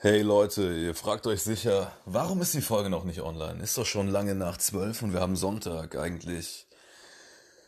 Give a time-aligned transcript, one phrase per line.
[0.00, 3.60] Hey Leute, ihr fragt euch sicher, warum ist die Folge noch nicht online?
[3.60, 5.96] Ist doch schon lange nach zwölf und wir haben Sonntag.
[5.96, 6.68] Eigentlich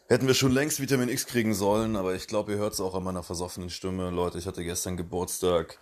[0.07, 2.95] hätten wir schon längst Vitamin X kriegen sollen, aber ich glaube, ihr hört es auch
[2.95, 4.11] an meiner versoffenen Stimme.
[4.11, 5.79] Leute, ich hatte gestern Geburtstag.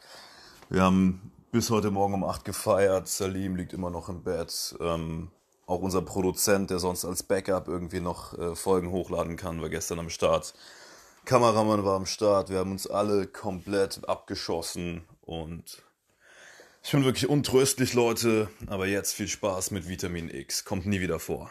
[0.70, 3.08] Wir haben bis heute Morgen um acht gefeiert.
[3.08, 4.74] Salim liegt immer noch im Bett.
[4.80, 5.30] Ähm,
[5.66, 9.98] auch unser Produzent, der sonst als Backup irgendwie noch äh, Folgen hochladen kann, war gestern
[9.98, 10.54] am Start.
[11.26, 12.48] Kameramann war am Start.
[12.48, 15.82] Wir haben uns alle komplett abgeschossen und
[16.88, 20.64] ich bin wirklich untröstlich, Leute, aber jetzt viel Spaß mit Vitamin X.
[20.64, 21.50] Kommt nie wieder vor.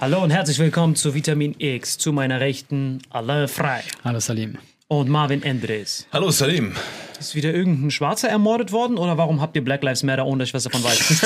[0.00, 4.58] Hallo und herzlich willkommen zu Vitamin X, zu meiner Rechten Alain Frei Hallo Salim.
[4.86, 6.06] und Marvin Endres.
[6.12, 6.76] Hallo Salim.
[7.20, 10.48] Ist wieder irgendein Schwarzer ermordet worden oder warum habt ihr Black Lives Matter, ohne dass
[10.48, 10.98] ich was davon weiß?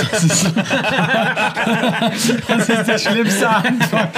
[2.48, 4.08] Das ist der schlimmste Anfang.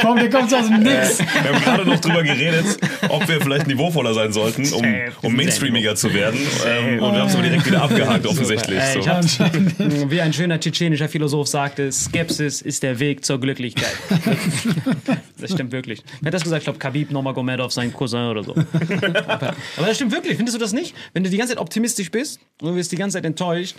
[0.00, 1.18] Komm, der kommt aus dem Nix.
[1.18, 2.64] Wir haben gerade noch drüber geredet,
[3.08, 4.84] ob wir vielleicht niveauvoller sein sollten, um,
[5.22, 6.38] um mainstreamiger zu werden.
[6.66, 8.78] Ähm, und wir haben es aber direkt wieder abgehakt, offensichtlich.
[8.78, 9.10] Ey, ich So.
[9.10, 9.24] hab,
[10.10, 13.92] wie ein schöner tschetschenischer Philosoph sagte, Skepsis ist der Weg zur Glücklichkeit.
[15.38, 16.04] Das stimmt wirklich.
[16.20, 16.68] Wer hat das gesagt?
[16.72, 18.54] Glaube, Khabib Nurmagomedov, sein Cousin oder so.
[19.26, 20.36] Aber, aber das stimmt wirklich.
[20.36, 20.94] Findest du das nicht?
[21.12, 23.76] Wenn du die ganze Zeit optimistisch bist und du wirst die ganze Zeit enttäuscht,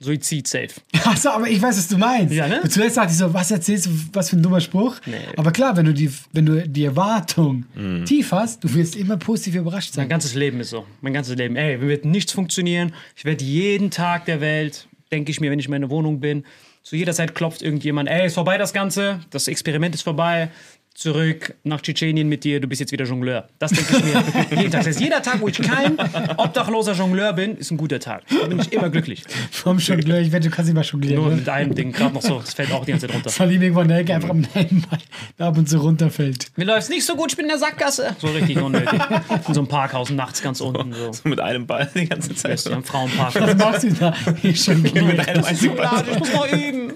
[0.00, 0.68] Suizid safe.
[1.04, 2.32] Achso, aber ich weiß, was du meinst.
[2.32, 2.62] Ja, ne?
[2.68, 4.96] Zuletzt dachte ich so, was erzählst du, was für ein dummer Spruch.
[5.36, 7.64] Aber klar, wenn du die, wenn du die Erwartung
[8.04, 10.08] tief hast, du wirst immer positiv überrascht Mein sein.
[10.08, 10.86] ganzes Leben ist so.
[11.00, 11.56] Mein ganzes Leben.
[11.56, 12.92] Ey, mir wird nichts funktionieren.
[13.16, 16.44] Ich werde jeden Tag der Welt, denke ich mir, wenn ich in meiner Wohnung bin,
[16.84, 20.50] zu jeder Zeit klopft irgendjemand, ey, ist vorbei das Ganze, das Experiment ist vorbei.
[20.98, 23.46] Zurück nach Tschetschenien mit dir, du bist jetzt wieder Jongleur.
[23.60, 24.80] Das denke ich mir jeden Tag.
[24.80, 25.96] Das heißt, jeder Tag, wo ich kein
[26.36, 28.24] obdachloser Jongleur bin, ist ein guter Tag.
[28.28, 29.22] Da bin ich immer glücklich.
[29.52, 31.22] Vom Jongleur, ich wette, du kannst nicht mal jonglieren.
[31.22, 31.36] Nur ne?
[31.36, 32.40] mit einem Ding, gerade noch so.
[32.40, 33.30] Das fällt auch die ganze Zeit runter.
[33.30, 34.98] Salim irgendwo in der Ecke einfach am Nebenbein,
[35.38, 36.48] der ab und zu runterfällt.
[36.56, 38.16] Mir läuft's nicht so gut, ich bin in der Sackgasse.
[38.18, 39.00] So richtig unnötig.
[39.46, 40.92] In so einem Parkhaus nachts ganz unten.
[40.94, 41.12] So.
[41.22, 42.66] Mit einem Ball die ganze Zeit.
[42.72, 43.36] Am Frauenpark.
[43.40, 44.14] Was machst du da?
[44.42, 45.04] Ich jongliere.
[45.04, 45.86] Mit einem einzigen Ball.
[45.86, 46.92] Schokolade, ich muss noch üben.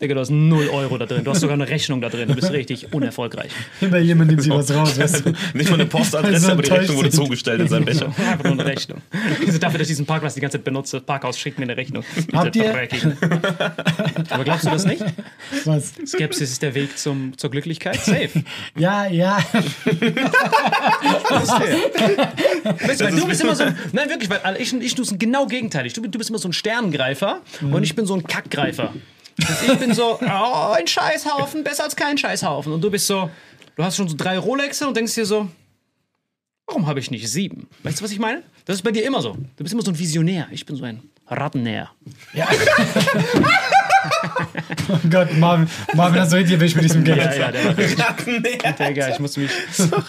[0.00, 1.22] Digga, du hast 0 Euro da drin.
[1.22, 2.28] Du hast sogar eine Rechnung da drin.
[2.28, 3.41] Du bist richtig unerfolgreich.
[3.80, 5.32] Immer jemand nimmt sich was raus, weißt du?
[5.54, 7.22] Nicht mal eine Postadresse, So aber die Rechnung wurde sind.
[7.24, 8.06] zugestellt in seinem Becher.
[8.06, 9.00] Einfach nur eine Rechnung.
[9.46, 12.04] Also dafür, dass ich diesen Parkplatz die ganze Zeit benutze, Parkhaus schickt mir eine Rechnung.
[12.32, 12.88] Habt ihr-.
[14.30, 15.04] Aber glaubst du das nicht?
[15.64, 15.92] Was?
[16.06, 17.96] Skepsis ist der Weg zum, zur Glücklichkeit?
[18.04, 18.30] Safe.
[18.76, 19.38] Ja, ja.
[22.80, 23.64] Weißt du, weil du bist immer so.
[23.92, 25.92] Nein, wirklich, weil ich, ich du bist genau gegenteilig.
[25.92, 28.92] Du, du bist immer so ein Sterngreifer und ich bin so ein Kackgreifer.
[29.46, 32.72] Also ich bin so, oh, ein Scheißhaufen, besser als kein Scheißhaufen.
[32.72, 33.30] Und du bist so,
[33.76, 35.48] du hast schon so drei Rolexe und denkst dir so,
[36.66, 37.68] warum habe ich nicht sieben?
[37.82, 38.42] Weißt du, was ich meine?
[38.64, 39.32] Das ist bei dir immer so.
[39.56, 40.48] Du bist immer so ein Visionär.
[40.50, 41.90] Ich bin so ein Rattennäher.
[44.88, 47.18] Oh Gott, Marvin, Marvin hat so richtig erwischt mit diesem Geld.
[47.18, 48.76] Ja, ja, der war richtig.
[48.78, 49.50] Digga, ich musste mich.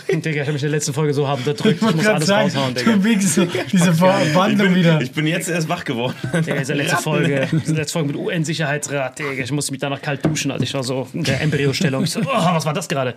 [0.09, 1.81] Digga, ich habe mich in der letzten Folge so hart unterdrückt.
[1.81, 2.91] Ich muss grad alles sagen, raushauen, Digga.
[2.93, 3.37] Du wiegst
[3.71, 5.01] diese Ich Verwandlung bin, wieder.
[5.01, 6.15] ich bin jetzt erst wach geworden.
[6.33, 10.25] Digga, diese letzte Folge, diese letzte Folge mit UN-Sicherheitsrat, Digga, ich musste mich danach kalt
[10.25, 12.03] duschen, als ich war so in der Embryostellung.
[12.03, 13.15] Ich so, oh, was war das gerade?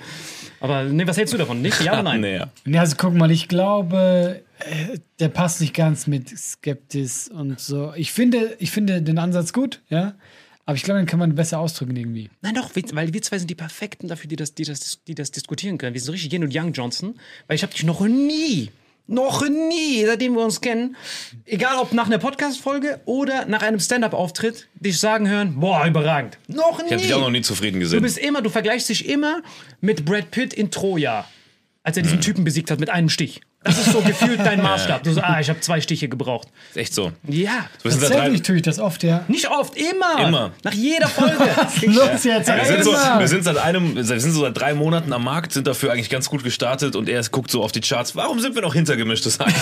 [0.60, 1.60] Aber nee, was hältst du davon?
[1.62, 1.82] Nicht?
[1.82, 2.20] Ja oder nein?
[2.20, 2.48] Nee, ja.
[2.64, 7.92] Ja, also guck mal, ich glaube, äh, der passt nicht ganz mit Skeptis und so.
[7.96, 10.14] Ich finde, ich finde den Ansatz gut, ja.
[10.68, 12.28] Aber ich glaube, den kann man besser ausdrücken irgendwie.
[12.42, 15.30] Nein, doch, weil wir zwei sind die Perfekten dafür, die das, die das, die das
[15.30, 15.94] diskutieren können.
[15.94, 18.70] Wir sind so richtig Yin und Young Johnson, weil ich habe dich noch nie,
[19.06, 20.96] noch nie, seitdem wir uns kennen,
[21.44, 26.36] egal ob nach einer Podcast-Folge oder nach einem Stand-Up-Auftritt, dich sagen hören, boah, überragend.
[26.48, 26.86] Noch nie.
[26.86, 28.02] Ich habe dich auch noch nie zufrieden Du gesehen.
[28.02, 29.42] bist immer, du vergleichst dich immer
[29.80, 31.28] mit Brad Pitt in Troja,
[31.84, 33.40] als er diesen Typen besiegt hat mit einem Stich.
[33.66, 35.02] Das ist so gefühlt dein Maßstab.
[35.02, 36.48] Du so, ah, ich habe zwei Stiche gebraucht.
[36.70, 37.12] Ist echt so.
[37.28, 37.66] Ja.
[37.82, 39.24] Wir sind, drei, Tatsächlich tue ich das oft, ja.
[39.28, 40.26] Nicht oft, immer.
[40.26, 40.52] Immer.
[40.62, 41.34] Nach jeder Folge.
[41.86, 43.18] Los jetzt, wir, sind so, immer.
[43.20, 46.10] wir, sind seit einem, wir sind so seit drei Monaten am Markt, sind dafür eigentlich
[46.10, 48.14] ganz gut gestartet und er guckt so auf die Charts.
[48.16, 49.52] Warum sind wir noch hintergemischtes Hack?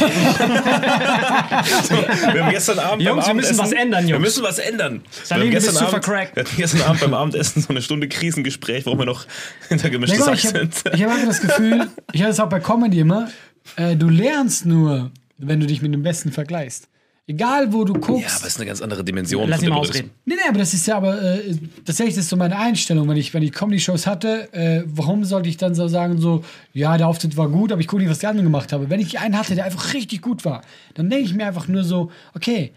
[1.85, 1.95] so,
[2.33, 4.23] wir haben gestern Abend Jungs, beim wir müssen Abendessen- was ändern, Wir Jungs.
[4.25, 5.03] müssen was ändern.
[5.23, 8.99] Salim, wir haben Abend, wir hatten gestern Abend beim Abendessen so eine Stunde Krisengespräch, warum
[8.99, 9.25] wir noch
[9.69, 10.75] hintergemischtes Hack ich habe sind.
[10.85, 13.29] hab einfach das Gefühl, ich habe das auch bei Comedy immer,
[13.77, 16.89] äh, du lernst nur, wenn du dich mit dem Besten vergleichst.
[17.27, 18.29] Egal, wo du guckst.
[18.29, 19.49] Ja, aber es ist eine ganz andere Dimension.
[19.49, 20.11] Lass ihn mal ausreden.
[20.27, 23.33] Nee, nee, aber das ist ja aber äh, tatsächlich ist so meine Einstellung, wenn ich,
[23.33, 26.45] wenn ich Comedy-Shows hatte, äh, warum sollte ich dann so sagen, so,
[26.75, 28.91] ja, der Auftritt war gut, aber ich gucke nicht, was die anderen gemacht haben.
[28.91, 30.61] Wenn ich einen hatte, der einfach richtig gut war,
[30.93, 32.73] dann denke ich mir einfach nur so, okay,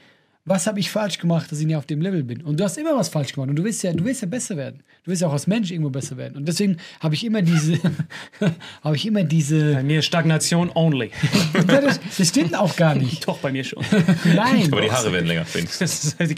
[0.48, 2.42] was habe ich falsch gemacht, dass ich nicht auf dem Level bin?
[2.42, 4.56] Und du hast immer was falsch gemacht und du willst ja, du willst ja besser
[4.56, 4.82] werden.
[5.04, 6.38] Du willst ja auch als Mensch irgendwo besser werden.
[6.38, 7.80] Und deswegen habe ich immer diese,
[8.84, 11.12] habe ich immer diese, Bei mir Stagnation only.
[11.68, 13.28] Das, das stimmt auch gar nicht.
[13.28, 13.84] Doch, bei mir schon.
[14.36, 14.72] Nein.
[14.72, 15.46] Aber die Haare werden länger.
[15.54, 16.30] Das ist halt.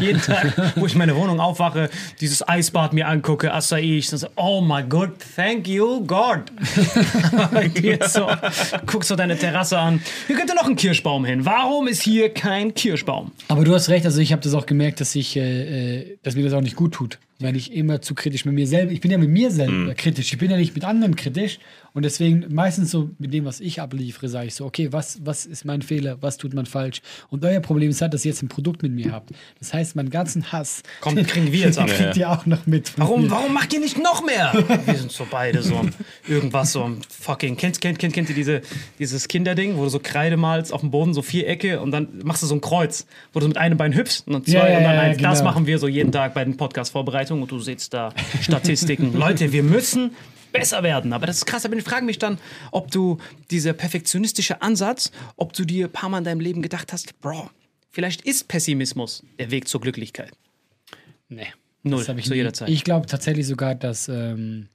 [0.00, 1.90] Jeden Tag, wo ich meine Wohnung aufwache,
[2.20, 6.42] dieses Eisbad mir angucke, Acai, ich so, oh my God, thank you, God.
[8.08, 8.28] So,
[8.86, 10.00] guckst du deine Terrasse an.
[10.26, 11.44] Hier könnte noch ein Kirschbaum hin.
[11.44, 13.32] Warum ist hier kein Kirschbaum?
[13.48, 16.34] Aber du hast recht, also ich habe das auch gemerkt, dass ich, äh, äh, dass
[16.34, 19.00] mir das auch nicht gut tut, wenn ich immer zu kritisch mit mir selber, ich
[19.00, 21.58] bin ja mit mir selber kritisch, ich bin ja nicht mit anderen kritisch
[21.92, 25.46] und deswegen meistens so mit dem, was ich abliefere, sage ich so, okay, was, was
[25.46, 28.42] ist mein Fehler, was tut man falsch und euer Problem ist halt, dass ihr jetzt
[28.42, 29.30] ein Produkt mit mir habt.
[29.58, 31.88] Das heißt, meinen ganzen Hass Komm, kriegen wir jetzt ab.
[31.88, 32.92] kriegt ihr auch noch mit.
[32.96, 33.30] Warum, mir.
[33.30, 34.52] warum macht ihr nicht noch mehr?
[34.86, 35.80] Wir sind so beide so
[36.28, 37.56] irgendwas so fucking.
[37.56, 38.62] Kennt, kennt, kennt, kennt ihr diese,
[38.98, 42.42] dieses Kinderding, wo du so Kreide malst auf dem Boden, so Vierecke und dann machst
[42.42, 44.84] du so ein Kreuz, wo du mit einem Bein hüpfst und dann zwei ja, und
[44.84, 45.18] dann eins.
[45.18, 45.50] Das genau.
[45.50, 49.12] machen wir so jeden Tag bei den Podcast-Vorbereitungen und du siehst da Statistiken.
[49.18, 50.12] Leute, wir müssen
[50.52, 51.12] besser werden.
[51.12, 51.64] Aber das ist krass.
[51.66, 52.38] Aber ich frage mich dann,
[52.70, 53.18] ob du
[53.50, 57.50] dieser perfektionistische Ansatz, ob du dir ein paar Mal in deinem Leben gedacht hast, Bro,
[57.90, 60.32] vielleicht ist Pessimismus der Weg zur Glücklichkeit.
[61.28, 61.48] Nee.
[61.82, 62.70] Null, Das ich zu jeder Zeit.
[62.70, 64.68] Ich glaube tatsächlich sogar, dass ähm,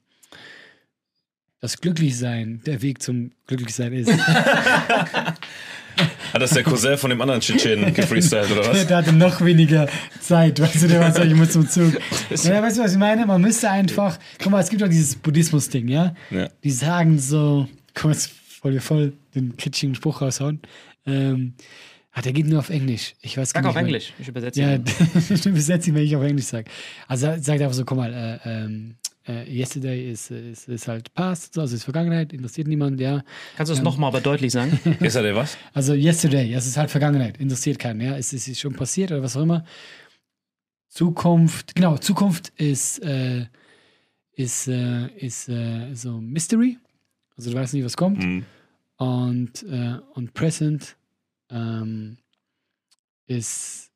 [1.60, 4.10] das Glücklichsein der Weg zum Glücklichsein ist.
[6.34, 8.88] Hat das der Cousin von dem anderen Tschetschenen gefreestylt oder was?
[8.88, 9.88] der hatte noch weniger
[10.22, 11.94] Zeit, weißt du, der war so, ich muss zum Zug.
[12.44, 13.26] Ja, weißt du, was ich meine?
[13.26, 16.14] Man müsste einfach, guck mal, es gibt doch dieses Buddhismus-Ding, ja?
[16.30, 16.50] Ja.
[16.64, 20.62] Die sagen so, guck mal, jetzt voll wir voll den kitschigen Spruch raushauen.
[21.06, 21.54] Ähm,
[22.12, 23.16] ah, der geht nur auf Englisch.
[23.22, 23.70] Ich weiß gar Sag nicht.
[23.70, 24.14] auf wann- Englisch.
[24.20, 24.84] Ich übersetze Ja, ihn.
[25.30, 26.66] ich übersetze ihn, wenn ich auf Englisch sage.
[27.08, 28.96] Also sagt einfach so, guck mal, äh, ähm,
[29.30, 33.24] äh, yesterday ist, ist, ist halt past, so, also ist Vergangenheit, interessiert niemand, ja.
[33.56, 34.80] Kannst du es nochmal aber deutlich sagen?
[35.00, 35.58] Ist er der was?
[35.74, 38.18] Also yesterday, es ist halt Vergangenheit, interessiert keinen, ja.
[38.18, 39.64] Es, es ist schon passiert oder was auch immer.
[40.88, 43.46] Zukunft, genau, Zukunft ist, äh,
[44.34, 46.78] ist, äh, ist äh, so Mystery.
[47.38, 48.24] Also du weißt nicht, was kommt.
[48.24, 48.46] Mhm.
[48.98, 50.98] Und, äh, und Present
[51.52, 52.18] ähm,
[53.28, 53.92] ist,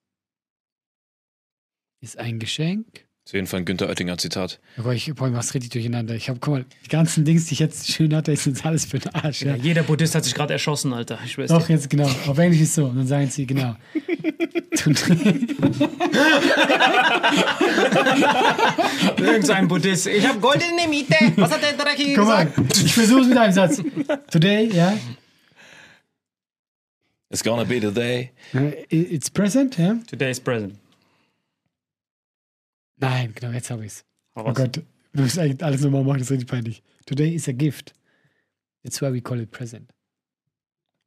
[1.99, 3.07] ist ein Geschenk.
[3.25, 4.59] Auf jeden Fall ein Günther Oettinger Zitat.
[4.77, 6.13] Aber ich, boah, ich mach's richtig durcheinander.
[6.13, 8.83] Ich habe, guck mal, die ganzen Dings, die ich jetzt schön hatte, ist jetzt alles
[8.83, 9.43] für den Arsch.
[9.43, 9.55] Ja.
[9.55, 11.17] Ja, jeder Buddhist hat sich gerade erschossen, Alter.
[11.23, 11.73] Ich schwör's Doch, dir.
[11.73, 12.09] jetzt genau.
[12.27, 12.85] Auf Englisch ist so.
[12.85, 13.77] Und dann sagen sie, genau.
[19.17, 20.07] Irgend so ein Buddhist.
[20.07, 21.15] Ich hab Gold in der Miete.
[21.37, 21.73] Was hat der
[22.15, 22.77] Guck mal, gesagt?
[22.83, 23.81] ich versuche mit einem Satz.
[24.29, 24.97] Today, ja.
[27.29, 28.31] It's gonna be the day.
[28.53, 29.95] Äh, It's present, ja.
[30.07, 30.75] Today is present.
[33.03, 34.03] Nein, genau, jetzt habe ich's.
[34.35, 34.53] Hau Oh.
[34.53, 34.81] Gott,
[35.13, 36.81] wir müssen eigentlich alles nochmal machen, das ist richtig peinlich.
[37.05, 37.93] Today is a gift.
[38.83, 39.91] That's why we call it present.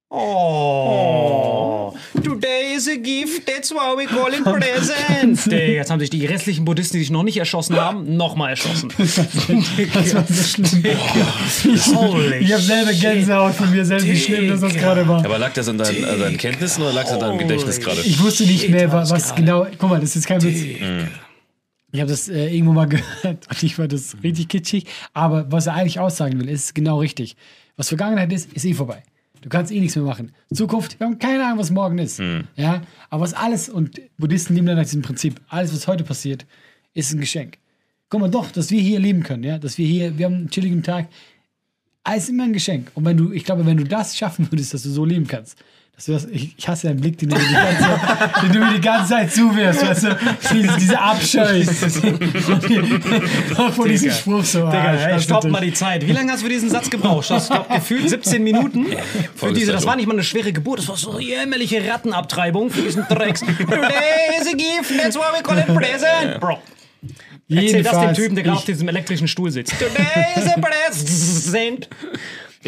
[0.08, 1.94] Oh.
[2.22, 5.46] Today is a gift, that's why we call it present.
[5.52, 8.92] Jetzt haben sich die restlichen Buddhisten, die sich noch nicht erschossen haben, nochmal erschossen.
[8.98, 10.96] Das war so schlimm.
[11.96, 15.24] Holy Ich habe selber Gänsehaut von mir selbst, wie schlimm das, das gerade war.
[15.24, 18.00] Aber lag das an deinen, an deinen Kenntnissen oder lag das an deinem Gedächtnis gerade?
[18.02, 19.66] Ich wusste nicht mehr, wa- was was genau.
[19.78, 20.78] Guck mal, das ist kein Witz.
[21.92, 24.86] Ich habe das äh, irgendwo mal gehört und ich fand das richtig kitschig.
[25.12, 27.36] Aber was er eigentlich aussagen will, ist genau richtig.
[27.76, 29.02] Was Vergangenheit ist, ist eh vorbei.
[29.42, 30.32] Du kannst eh nichts mehr machen.
[30.52, 32.18] Zukunft, wir haben keine Ahnung, was morgen ist.
[32.56, 36.46] Ja, aber was alles, und Buddhisten leben dann nach diesem Prinzip, alles, was heute passiert,
[36.94, 37.58] ist ein Geschenk.
[38.08, 40.50] Guck mal, doch, dass wir hier leben können, ja, dass wir hier, wir haben einen
[40.50, 41.08] chilligen Tag,
[42.02, 42.90] alles ist immer ein Geschenk.
[42.94, 45.58] Und wenn du, ich glaube, wenn du das schaffen würdest, dass du so leben kannst,
[45.96, 48.52] dass du das, ich, ich hasse deinen Blick, den du, mir die ganze Zeit, den
[48.52, 50.18] du mir die ganze Zeit zuwirfst, weißt du,
[50.52, 51.64] diese, diese Abscheu
[53.72, 54.66] von diesem Spruch so.
[54.66, 56.06] ah, Digga, ich hey, hasse stopp mal die Zeit.
[56.06, 57.30] Wie lange hast du für diesen Satz gebraucht?
[57.30, 58.88] Das glaub, gefühlt 17 Minuten.
[59.36, 62.68] Für diese, das war nicht mal eine schwere Geburt, das war so eine jämmerliche Rattenabtreibung
[62.68, 63.40] für diesen Drecks.
[63.40, 66.40] Today is a gift, that's why we call it present.
[66.40, 66.58] Bro,
[67.48, 69.72] erzähl das dem Typen, der gerade auf diesem elektrischen Stuhl sitzt.
[69.78, 71.88] Today is a present.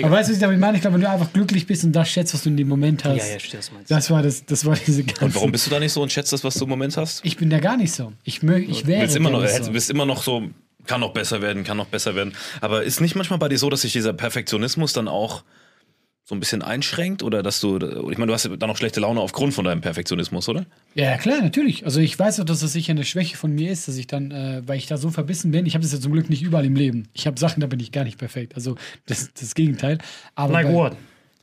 [0.05, 0.77] Aber weißt du, was ich damit meine?
[0.77, 3.05] Ich glaube, wenn du einfach glücklich bist und das schätzt, was du in dem Moment
[3.05, 3.91] hast, Ja, ja, stimmt, was meinst.
[3.91, 5.25] das war das, das war diese ganze.
[5.25, 7.25] Und warum bist du da nicht so und schätzt das, was du im Moment hast?
[7.25, 8.13] Ich bin da gar nicht so.
[8.25, 9.73] Ich, mö, ich wäre Du bist immer, noch, du so.
[9.73, 10.43] bist immer noch so,
[10.87, 12.35] kann noch besser werden, kann noch besser werden.
[12.61, 15.43] Aber ist nicht manchmal bei dir so, dass sich dieser Perfektionismus dann auch
[16.29, 17.23] so ein bisschen einschränkt?
[17.23, 19.81] Oder dass du, ich meine, du hast ja dann auch schlechte Laune aufgrund von deinem
[19.81, 20.67] Perfektionismus, oder?
[20.95, 21.87] Ja, klar, natürlich.
[21.87, 24.31] Also ich weiß auch, dass das sicher eine Schwäche von mir ist, dass ich dann,
[24.31, 26.67] äh, weil ich da so verbissen bin, ich habe das ja zum Glück nicht überall
[26.67, 27.09] im Leben.
[27.15, 28.57] Ich habe Sachen, da bin ich gar nicht perfekt.
[28.57, 29.97] Also das, das Gegenteil.
[30.35, 30.97] Aber Like bei, what?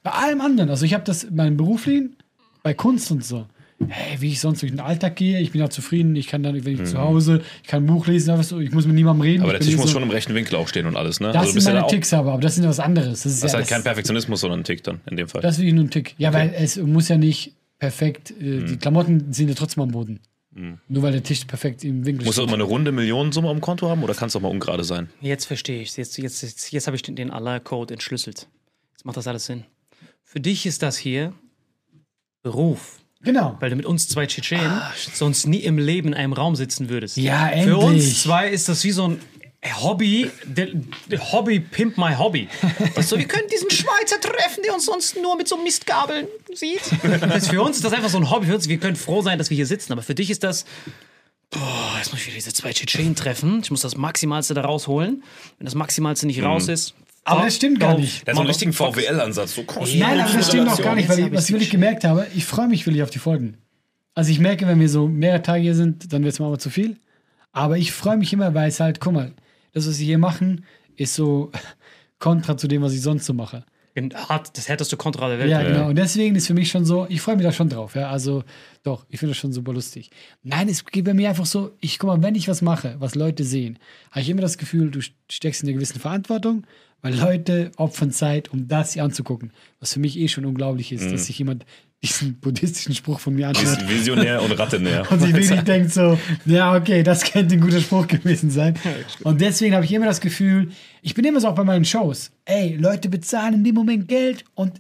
[0.03, 2.15] bei allem anderen, also ich habe das in meinem Beruflichen,
[2.61, 3.47] bei Kunst und so.
[3.89, 6.63] Hey, wie ich sonst durch den Alltag gehe, ich bin auch zufrieden, ich kann dann,
[6.63, 9.39] wenn ich zu Hause, ich kann ein Buch lesen, ich muss mit niemandem reden.
[9.39, 9.43] Mhm.
[9.43, 11.33] Aber der Tisch muss so, schon im rechten Winkel auch stehen und alles, ne?
[11.33, 13.23] Das du sind ja meine auch, Ticks aber, aber das sind ja was anderes.
[13.23, 15.27] Das ist das ist ja, halt kein das, Perfektionismus, sondern ein Tick dann, in dem
[15.27, 15.41] Fall.
[15.41, 16.15] das ist wirklich nur ein Tick.
[16.17, 18.67] Ja, weil es muss ja nicht perfekt, äh, Mhm.
[18.67, 20.19] die Klamotten sind ja trotzdem am Boden.
[20.87, 22.47] Nur weil der Tisch perfekt im Winkel Musst du steht.
[22.47, 25.09] immer eine runde Millionensumme am Konto haben oder kann es auch mal ungerade sein?
[25.19, 28.47] Jetzt verstehe ich Jetzt, jetzt, jetzt, jetzt habe ich den, den Allah-Code entschlüsselt.
[28.93, 29.65] Jetzt macht das alles Sinn.
[30.23, 31.33] Für dich ist das hier
[32.41, 32.99] Beruf.
[33.25, 33.57] Genau.
[33.59, 34.81] Weil du mit uns zwei Tschetschenen
[35.13, 37.17] sonst nie im Leben in einem Raum sitzen würdest.
[37.17, 38.19] Ja, Für uns endlich.
[38.19, 39.19] zwei ist das wie so ein
[39.81, 40.67] Hobby, der,
[41.09, 42.47] der Hobby pimp my Hobby.
[42.95, 46.81] Weißt du, wir können diesen Schweizer treffen, der uns sonst nur mit so Mistgabeln sieht.
[47.21, 48.45] Das für uns ist das einfach so ein Hobby.
[48.45, 49.91] Für uns, wir können froh sein, dass wir hier sitzen.
[49.91, 50.65] Aber für dich ist das,
[51.49, 53.61] boah, jetzt muss ich wieder diese zwei Tschetschenen treffen.
[53.63, 55.23] Ich muss das Maximalste da rausholen.
[55.57, 56.93] Wenn das Maximalste nicht raus ist.
[57.25, 58.25] Aber das stimmt gar nicht.
[58.25, 59.55] Der hat so einen richtigen VWL-Ansatz.
[59.55, 62.03] So kosten- Nein, aber das stimmt auch gar nicht, weil ich, was ich wirklich gemerkt
[62.03, 63.57] habe, ich freue mich wirklich auf die Folgen.
[64.13, 66.69] Also ich merke, wenn wir so mehrere Tage hier sind, dann wird es mal zu
[66.69, 66.97] viel.
[67.51, 69.33] Aber ich freue mich immer, weil es halt, guck mal,
[69.73, 70.65] das, was wir hier machen,
[70.95, 71.51] ist so
[72.19, 73.65] kontra zu dem, was ich sonst so mache.
[74.13, 75.49] Hart, das härteste Kontra der Welt.
[75.49, 75.87] Ja, genau.
[75.87, 77.95] Und deswegen ist für mich schon so, ich freue mich da schon drauf.
[77.95, 78.43] Ja, also
[78.83, 80.11] doch, ich finde das schon super lustig.
[80.43, 83.15] Nein, es geht bei mir einfach so, ich guck mal, wenn ich was mache, was
[83.15, 83.79] Leute sehen,
[84.11, 84.99] habe ich immer das Gefühl, du
[85.31, 86.65] steckst in einer gewissen Verantwortung,
[87.05, 89.51] weil Leute opfern Zeit, um das hier anzugucken.
[89.79, 91.63] Was für mich eh schon unglaublich ist, dass sich jemand
[92.01, 95.05] diesen buddhistischen Spruch von mir anschaut Ist Visionär und Rattenär.
[95.11, 98.73] und sich wirklich denkt so, ja, okay, das könnte ein guter Spruch gewesen sein.
[99.21, 100.71] Und deswegen habe ich immer das Gefühl,
[101.03, 104.43] ich bin immer so auch bei meinen Shows, ey, Leute bezahlen in dem Moment Geld
[104.55, 104.73] und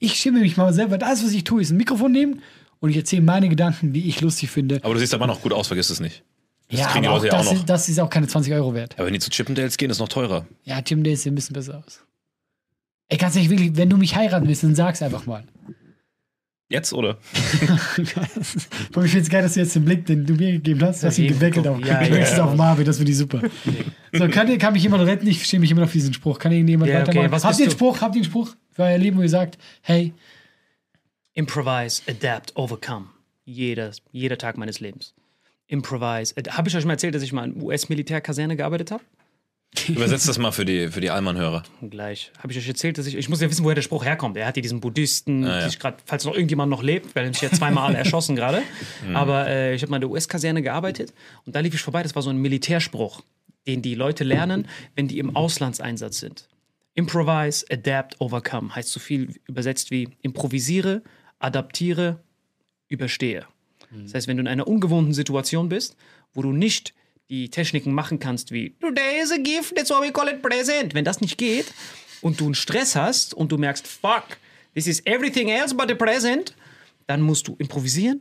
[0.00, 0.98] ich schimme mich mal selber.
[0.98, 2.42] Das, was ich tue, ist ein Mikrofon nehmen
[2.80, 4.80] und ich erzähle meine Gedanken, die ich lustig finde.
[4.82, 6.24] Aber du siehst aber noch gut aus, vergiss es nicht.
[6.68, 7.58] Das ja, kriegen die aber auch Leute ja auch das, noch.
[7.60, 8.94] ist, das ist auch keine 20 Euro wert.
[8.96, 10.46] Aber wenn die zu Chippendales gehen, ist noch teurer.
[10.64, 12.02] Ja, Day sieht ein bisschen besser aus.
[13.08, 15.44] Ey, ganz ehrlich, wirklich, wenn du mich heiraten willst, dann sag's einfach mal.
[16.68, 17.18] Jetzt, oder?
[17.60, 21.06] Ich finde es geil, dass du jetzt den Blick, den du mir gegeben hast, du
[21.08, 23.42] hast ihn geweckelt auf, Ja, ja, auf Marvin, das finde ich super.
[24.12, 25.26] So, kann, kann mich jemand retten?
[25.26, 26.38] Ich verstehe mich immer noch auf diesen Spruch.
[26.38, 27.32] Kann irgendjemand okay, weitermachen?
[27.32, 27.72] was habt ihr einen?
[27.72, 28.00] Spruch?
[28.00, 30.14] Habt ihr einen Spruch für euer Leben, wo ihr sagt, hey,
[31.34, 33.06] Improvise, adapt, overcome.
[33.44, 35.14] Jeder, jeder Tag meines Lebens.
[35.66, 36.34] Improvise.
[36.50, 39.02] Habe ich euch mal erzählt, dass ich mal in US-Militärkaserne gearbeitet habe?
[39.88, 41.64] Übersetzt das mal für die, für die Allmann-Hörer.
[41.90, 42.30] Gleich.
[42.38, 43.16] Habe ich euch erzählt, dass ich.
[43.16, 44.36] Ich muss ja wissen, woher der Spruch herkommt.
[44.36, 45.62] Er hat ja diesen Buddhisten, Ah, ja.
[45.62, 48.62] die ich gerade, falls noch irgendjemand noch lebt, weil er mich ja zweimal erschossen gerade.
[49.06, 49.16] Mhm.
[49.16, 51.12] Aber äh, ich habe mal in der US-Kaserne gearbeitet
[51.44, 52.02] und da lief ich vorbei.
[52.04, 53.22] Das war so ein Militärspruch,
[53.66, 56.48] den die Leute lernen, wenn die im Auslandseinsatz sind.
[56.94, 58.74] Improvise, adapt, overcome.
[58.74, 61.02] Heißt so viel übersetzt wie improvisiere,
[61.40, 62.20] adaptiere,
[62.88, 63.44] überstehe.
[64.02, 65.96] Das heißt, wenn du in einer ungewohnten Situation bist,
[66.32, 66.94] wo du nicht
[67.28, 70.94] die Techniken machen kannst wie Today is a gift, that's why we call it present.
[70.94, 71.72] Wenn das nicht geht
[72.20, 74.24] und du einen Stress hast und du merkst, fuck,
[74.74, 76.54] this is everything else but the present,
[77.06, 78.20] dann musst du improvisieren,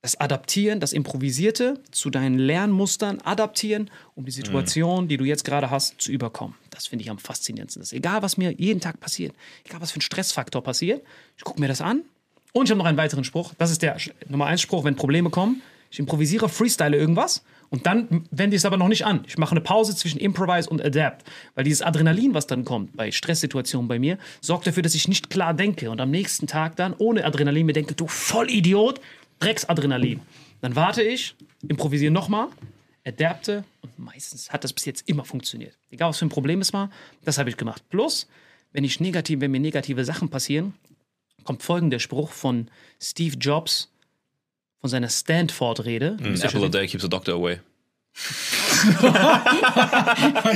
[0.00, 5.70] das Adaptieren, das Improvisierte zu deinen Lernmustern adaptieren, um die Situation, die du jetzt gerade
[5.70, 6.54] hast, zu überkommen.
[6.70, 7.80] Das finde ich am faszinierendsten.
[7.80, 9.34] Das ist egal, was mir jeden Tag passiert,
[9.64, 11.04] egal, was für ein Stressfaktor passiert,
[11.36, 12.02] ich gucke mir das an
[12.52, 13.54] und ich habe noch einen weiteren Spruch.
[13.58, 13.96] Das ist der
[14.28, 15.62] Nummer eins Spruch, wenn Probleme kommen.
[15.90, 19.24] Ich improvisiere, freestyle irgendwas und dann wende ich es aber noch nicht an.
[19.26, 21.24] Ich mache eine Pause zwischen Improvise und Adapt.
[21.54, 25.30] Weil dieses Adrenalin, was dann kommt bei Stresssituationen bei mir, sorgt dafür, dass ich nicht
[25.30, 29.00] klar denke und am nächsten Tag dann ohne Adrenalin mir denke, du Vollidiot,
[29.40, 30.20] Drecksadrenalin.
[30.60, 31.36] Dann warte ich,
[31.66, 32.48] improvisiere nochmal,
[33.06, 35.78] adapte und meistens hat das bis jetzt immer funktioniert.
[35.90, 36.90] Egal was für ein Problem es war,
[37.24, 37.82] das habe ich gemacht.
[37.90, 38.28] Plus,
[38.72, 40.74] wenn ich negativ, wenn mir negative Sachen passieren,
[41.48, 43.90] kommt folgender Spruch von Steve Jobs
[44.82, 46.18] von seiner Stanford-Rede.
[46.22, 47.60] An apple a day keeps the doctor away.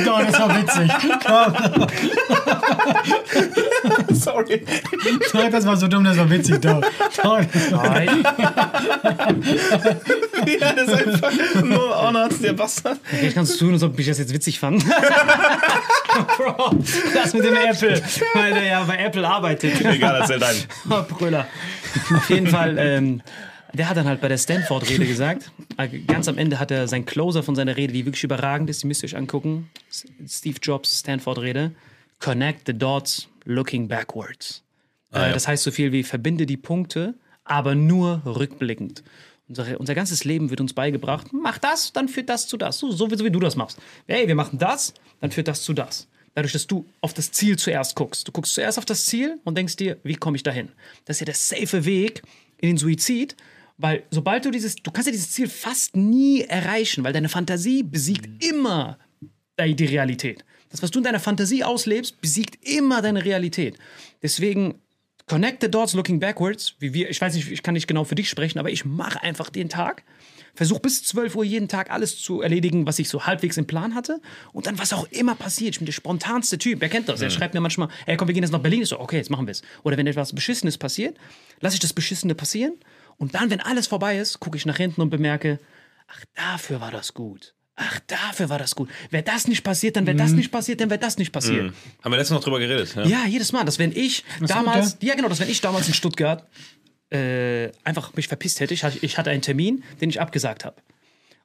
[0.04, 0.92] Doch, das war witzig.
[4.20, 4.66] Sorry.
[5.32, 6.60] Doch, das war so dumm, das war witzig.
[6.60, 6.82] Doch.
[7.22, 7.40] Doch.
[7.70, 8.22] Nein.
[10.60, 10.94] ja, das ist
[11.24, 12.98] einfach nur Arnold, der Bastard.
[13.22, 14.84] Ich kann es tun, als ob ich das jetzt witzig fand.
[16.36, 16.76] Bro,
[17.14, 18.02] das mit dem Apple,
[18.34, 19.80] weil der ja bei Apple arbeitet.
[19.84, 20.62] Egal, erzähl deinen.
[21.08, 21.46] Brüller.
[22.14, 23.22] Auf jeden Fall, ähm,
[23.72, 27.06] der hat dann halt bei der Stanford-Rede gesagt, äh, ganz am Ende hat er sein
[27.06, 29.70] Closer von seiner Rede, die wirklich überragend ist, die müsst ihr euch angucken.
[30.26, 31.72] Steve Jobs Stanford-Rede.
[32.18, 34.62] Connect the dots looking backwards.
[35.12, 39.02] Ah, äh, Das heißt so viel wie verbinde die Punkte, aber nur rückblickend.
[39.48, 42.78] Unser, unser ganzes Leben wird uns beigebracht, mach das, dann führt das zu das.
[42.78, 43.78] So, so, wie, so wie du das machst.
[44.06, 46.08] Hey, wir machen das, dann führt das zu das.
[46.34, 48.26] Dadurch, dass du auf das Ziel zuerst guckst.
[48.26, 50.70] Du guckst zuerst auf das Ziel und denkst dir, wie komme ich dahin?
[51.04, 52.22] Das ist ja der safe Weg
[52.58, 53.36] in den Suizid,
[53.76, 57.82] weil sobald du dieses, du kannst ja dieses Ziel fast nie erreichen, weil deine Fantasie
[57.82, 58.98] besiegt immer
[59.60, 60.44] die die Realität.
[60.70, 63.78] Das, was du in deiner Fantasie auslebst, besiegt immer deine Realität.
[64.22, 64.76] Deswegen
[65.26, 68.14] connect the dots looking backwards, wie wir, ich weiß nicht, ich kann nicht genau für
[68.14, 70.02] dich sprechen, aber ich mache einfach den Tag,
[70.54, 73.94] versuche bis 12 Uhr jeden Tag alles zu erledigen, was ich so halbwegs im Plan
[73.94, 74.20] hatte
[74.52, 75.74] und dann was auch immer passiert.
[75.74, 77.20] Ich bin der spontanste Typ, wer kennt das?
[77.22, 78.82] Er schreibt mir manchmal, ey komm, wir gehen jetzt nach Berlin.
[78.82, 79.62] Ich so, okay, jetzt machen wir es.
[79.82, 81.16] Oder wenn etwas Beschissenes passiert,
[81.60, 82.74] lasse ich das Beschissene passieren
[83.16, 85.58] und dann, wenn alles vorbei ist, gucke ich nach hinten und bemerke,
[86.08, 87.54] ach, dafür war das gut.
[87.74, 88.90] Ach, dafür war das gut.
[89.10, 91.72] Wäre das nicht passiert, dann wäre das nicht passiert, dann wäre das nicht passiert.
[92.02, 92.94] Haben wir letztens noch drüber geredet.
[92.94, 93.06] Ja?
[93.06, 93.64] Ja, jedes Mal.
[93.64, 95.14] Dass wenn ich damals, ja.
[95.14, 96.46] genau, dass wenn ich damals in Stuttgart
[97.10, 100.76] äh, einfach mich verpisst hätte, ich ich hatte einen Termin, den ich abgesagt habe.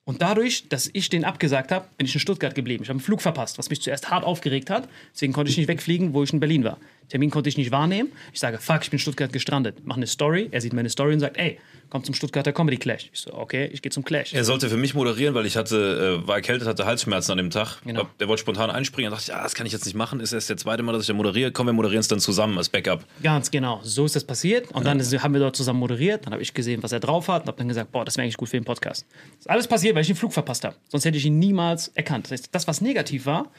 [0.04, 2.84] Und dadurch, dass ich den abgesagt habe, bin ich in Stuttgart geblieben.
[2.84, 4.88] Ich habe einen Flug verpasst, was mich zuerst hart aufgeregt hat.
[5.14, 6.78] Deswegen konnte ich nicht wegfliegen, wo ich in Berlin war.
[7.10, 8.12] Termin konnte ich nicht wahrnehmen.
[8.34, 9.86] Ich sage, fuck, ich bin in Stuttgart gestrandet.
[9.86, 10.50] Mache eine Story.
[10.52, 11.58] Er sieht meine Story und sagt, ey,
[11.90, 13.10] komm zum Stuttgarter Comedy Clash.
[13.14, 14.34] Ich so, okay, ich gehe zum Clash.
[14.34, 17.50] Er sollte für mich moderieren, weil ich hatte, äh, war erkältet, hatte Halsschmerzen an dem
[17.50, 17.78] Tag.
[17.86, 18.08] Genau.
[18.20, 19.10] Der wollte spontan einspringen.
[19.10, 20.20] Dann dachte ich, ah, das kann ich jetzt nicht machen.
[20.20, 21.52] Ist erst der zweite Mal, dass ich da moderiere.
[21.54, 23.06] Komm, wir moderieren es dann zusammen als Backup.
[23.24, 23.80] Ganz genau.
[23.84, 24.70] So ist das passiert.
[24.72, 26.26] Und dann ist- haben wir dort zusammen moderiert.
[26.26, 28.24] Dann habe ich gesehen, was er drauf hat und habe dann gesagt, boah, das wäre
[28.24, 29.06] eigentlich gut für den Podcast.
[29.38, 30.76] Das ist alles passiert, weil ich den Flug verpasst habe.
[30.90, 32.26] Sonst hätte ich ihn niemals erkannt.
[32.26, 33.50] Das heißt, das, was negativ war,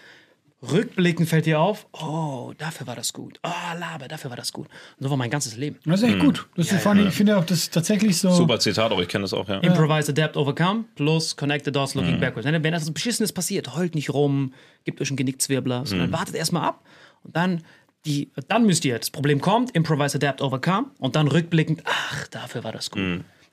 [0.63, 3.39] rückblickend fällt dir auf, oh, dafür war das gut.
[3.45, 4.67] Oh, Laber, dafür war das gut.
[4.67, 5.79] Und so war mein ganzes Leben.
[5.85, 6.49] Das ist echt gut.
[6.57, 8.31] Das ist vor allem, Ich finde auch, das tatsächlich so.
[8.31, 9.59] Super Zitat, aber ich kenne das auch, ja.
[9.61, 12.47] Improvise, adapt, overcome, plus connect the dots looking backwards.
[12.47, 14.53] Wenn, wenn etwas Beschissenes passiert, heult nicht rum,
[14.85, 16.85] gebt euch einen Genickzwirbler, sondern wartet erstmal ab
[17.23, 17.63] und dann,
[18.05, 22.65] die, dann müsst ihr, das Problem kommt, improvise, adapt, overcome und dann rückblickend, ach, dafür
[22.65, 23.03] war das gut.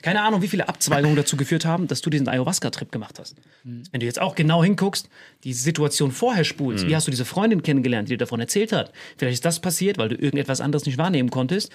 [0.06, 3.38] Keine Ahnung, wie viele Abzweigungen dazu geführt haben, dass du diesen Ayahuasca-Trip gemacht hast.
[3.64, 5.10] Wenn du jetzt auch genau hinguckst,
[5.44, 8.94] die Situation vorher spulst, wie hast du diese Freundin kennengelernt, die dir davon erzählt hat?
[9.18, 11.72] Vielleicht ist das passiert, weil du irgendetwas anderes nicht wahrnehmen konntest.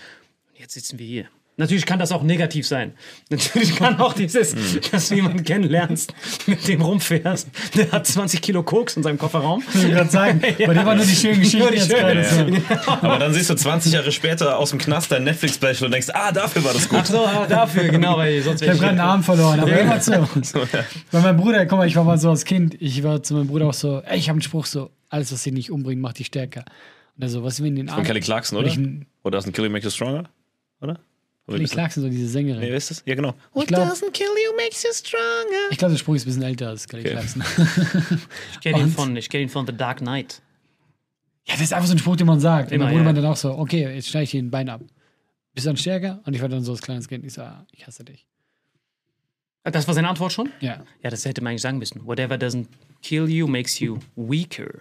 [0.52, 1.26] Und jetzt sitzen wir hier.
[1.60, 2.94] Natürlich kann das auch negativ sein.
[3.28, 4.54] Natürlich kann auch dieses,
[4.90, 6.12] dass du jemanden kennenlernst,
[6.46, 9.62] mit dem rumfährst, der hat 20 Kilo Koks in seinem Kofferraum.
[9.74, 12.94] Ich gerade sagen, bei dir waren nur die schönen Geschichten die jetzt schönen, gerade so.
[13.02, 16.32] Aber dann siehst du 20 Jahre später aus dem Knast dein Netflix-Special und denkst, ah,
[16.32, 16.98] dafür war das gut.
[17.02, 20.00] Ach so, ah, dafür, genau, weil sonst Ich habe gerade einen Arm verloren, aber immer
[20.00, 20.12] so.
[21.12, 23.46] Bei meinem Bruder, guck mal, ich war mal so als Kind, ich war zu meinem
[23.48, 26.18] Bruder auch so, ey, ich habe einen Spruch so, alles, was dich nicht umbringt, macht
[26.18, 26.64] dich stärker.
[27.16, 27.96] Und er so, was wenn den Arm...
[27.96, 28.68] Von Kelly Clarkson, oder?
[28.68, 28.78] Ich-
[29.24, 30.24] Oder doesn't kill you make you stronger?
[30.80, 30.98] Oder?
[31.56, 32.60] Kelly Clarkson, so diese Sängerin.
[32.60, 33.02] Nee, wer ist das?
[33.06, 33.34] Ja, genau.
[33.54, 35.70] Ich glaube, kill you makes you stronger.
[35.70, 37.12] ich glaub, der Spruch ist ein bisschen älter als Kelly Okay.
[37.12, 37.42] Clarkson.
[38.52, 40.42] Ich kenne ihn, von- ich kenn ihn von The Dark Knight.
[41.46, 42.70] Ja, das ist einfach so ein Spruch, den man sagt.
[42.72, 43.12] Immer, und dann wurde ja.
[43.12, 44.82] man dann auch so, okay, jetzt schneide ich dir ein Bein ab.
[45.54, 46.20] Bist du dann stärker?
[46.24, 48.26] Und ich war dann so als kleines Kind, ich so, ah, ich hasse dich.
[49.64, 50.50] Das war seine Antwort schon?
[50.60, 50.84] Ja.
[51.02, 52.06] Ja, das hätte man eigentlich sagen müssen.
[52.06, 52.66] Whatever doesn't
[53.02, 54.80] kill you makes you weaker.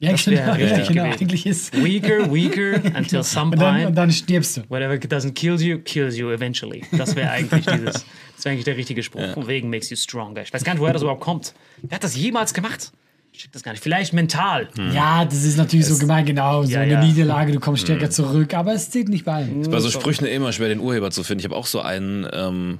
[0.00, 1.04] Ja, Das genau, ja, richtig genau.
[1.04, 1.82] Eigentlich ist.
[1.84, 3.98] Weaker, weaker, until some Und dann, und point.
[3.98, 4.60] dann stirbst du.
[4.68, 6.84] Whatever doesn't kill you, kills you eventually.
[6.96, 8.04] Das wäre eigentlich dieses.
[8.36, 9.32] Das wäre eigentlich der richtige Spruch.
[9.34, 10.42] Von wegen makes you stronger.
[10.42, 11.52] Ich weiß gar nicht, woher das überhaupt kommt.
[11.82, 12.92] Wer hat das jemals gemacht?
[13.32, 13.82] Ich check das gar nicht.
[13.82, 14.68] Vielleicht mental.
[14.94, 16.62] Ja, das ist natürlich so gemein, genau.
[16.62, 17.04] So Ja, eine ja.
[17.04, 19.68] Niederlage, du kommst stärker zurück, aber es zählt nicht bei allen.
[19.70, 21.40] Bei so Sprüchen immer schwer, den Urheber zu finden.
[21.40, 22.78] Ich habe auch so einen, ähm,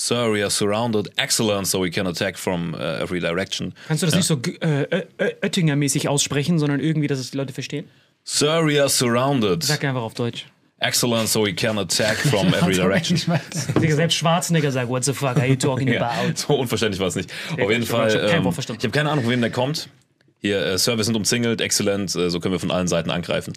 [0.00, 3.74] Sir, we are surrounded, excellent, so we can attack from uh, every direction.
[3.88, 5.06] Kannst du das nicht so äh,
[5.42, 7.88] Oettinger-mäßig aussprechen, sondern irgendwie, dass es die Leute verstehen?
[8.22, 10.46] Sir, we are surrounded, Sag einfach auf Deutsch.
[10.78, 13.16] excellent, so we can attack from every direction.
[13.16, 16.36] Selbst Schwarzenegger sagt, what the fuck are you talking Ja, about?
[16.36, 17.32] so unverständlich war es nicht.
[17.54, 19.88] Auf jeden ich Fall, hab ähm, ich habe keine Ahnung, von wem der kommt.
[20.40, 23.52] Hier, äh, Sir, wir sind umzingelt, exzellent, äh, so können wir von allen Seiten angreifen.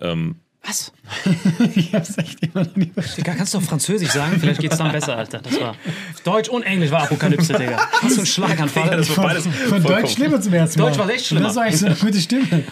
[0.00, 0.92] Ähm, Was?
[1.74, 3.16] Ich hab's echt immer noch nie verstanden.
[3.16, 4.38] Digga, kannst du auf Französisch sagen?
[4.40, 5.40] Vielleicht geht's dann besser, Alter.
[5.40, 5.76] Das war
[6.24, 7.88] Deutsch und Englisch war Apokalypse, Digga.
[7.92, 8.86] Hast du einen Schlaganfall?
[8.86, 10.88] Ja, das war beides Von Deutsch schlimmer zum ersten Mal.
[10.88, 11.46] Deutsch war echt schlimmer.
[11.48, 12.64] Das war echt so eine gute Stimme.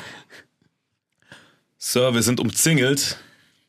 [1.78, 3.18] Sir, wir sind umzingelt.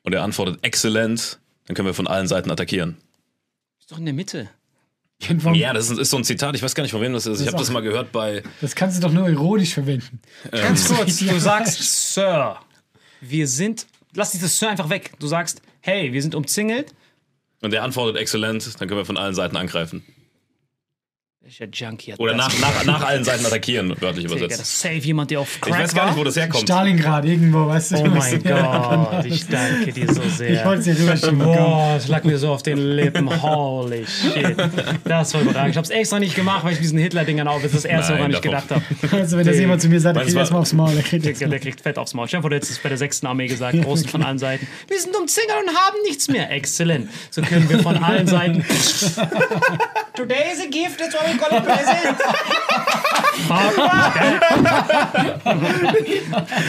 [0.04, 2.98] Und er antwortet, exzellent, dann können wir von allen Seiten attackieren.
[3.80, 4.50] Ist doch in der Mitte.
[5.54, 7.40] Ja, das ist, ist so ein Zitat, ich weiß gar nicht, von wem das ist.
[7.40, 8.44] Ich ist habe das mal gehört bei.
[8.60, 10.20] Das kannst du doch nur ironisch verwenden.
[10.52, 12.58] Ganz kurz, du sagst, Sir,
[13.22, 13.88] wir sind.
[14.16, 15.12] Lass dieses Sir einfach weg.
[15.20, 16.94] Du sagst, hey, wir sind umzingelt.
[17.62, 20.04] Und er antwortet, exzellent, dann können wir von allen Seiten angreifen.
[21.46, 24.62] Welcher Junkie hat Oder nach, nach, nach allen Seiten attackieren, wörtlich Digga, übersetzt.
[24.62, 26.64] das save jemand, der auf Ich Crack weiß gar nicht, wo das herkommt.
[26.64, 27.96] Stalingrad irgendwo, weißt du?
[27.98, 30.64] Oh mein Gott, ich danke dir so Ich sehr.
[30.66, 31.40] wollte es dir rüberschieben.
[31.40, 33.30] Boah, es lag mir so auf den Lippen.
[33.44, 34.56] Holy shit.
[35.04, 35.72] Das war überragend.
[35.72, 37.58] Ich hab's extra nicht gemacht, weil ich diesen Hitler-Dingern auf.
[37.62, 38.82] Das ist das Erste, Nein, woran ich gedacht habe.
[39.12, 40.94] Also, wenn das jemand zu mir sagt, Meinst kriegt erstmal aufs Maul.
[40.94, 42.30] Der kriegt Der, der kriegt Fett aufs Maul.
[42.30, 43.26] Stell dir vor, du hättest es bei der 6.
[43.26, 44.66] Armee gesagt, großen von allen Seiten.
[44.88, 46.50] Wir sind umzingelt und haben nichts mehr.
[46.52, 47.10] Exzellent.
[47.32, 48.64] So können wir von allen Seiten.
[50.16, 52.18] Today is a gift, that's why it present.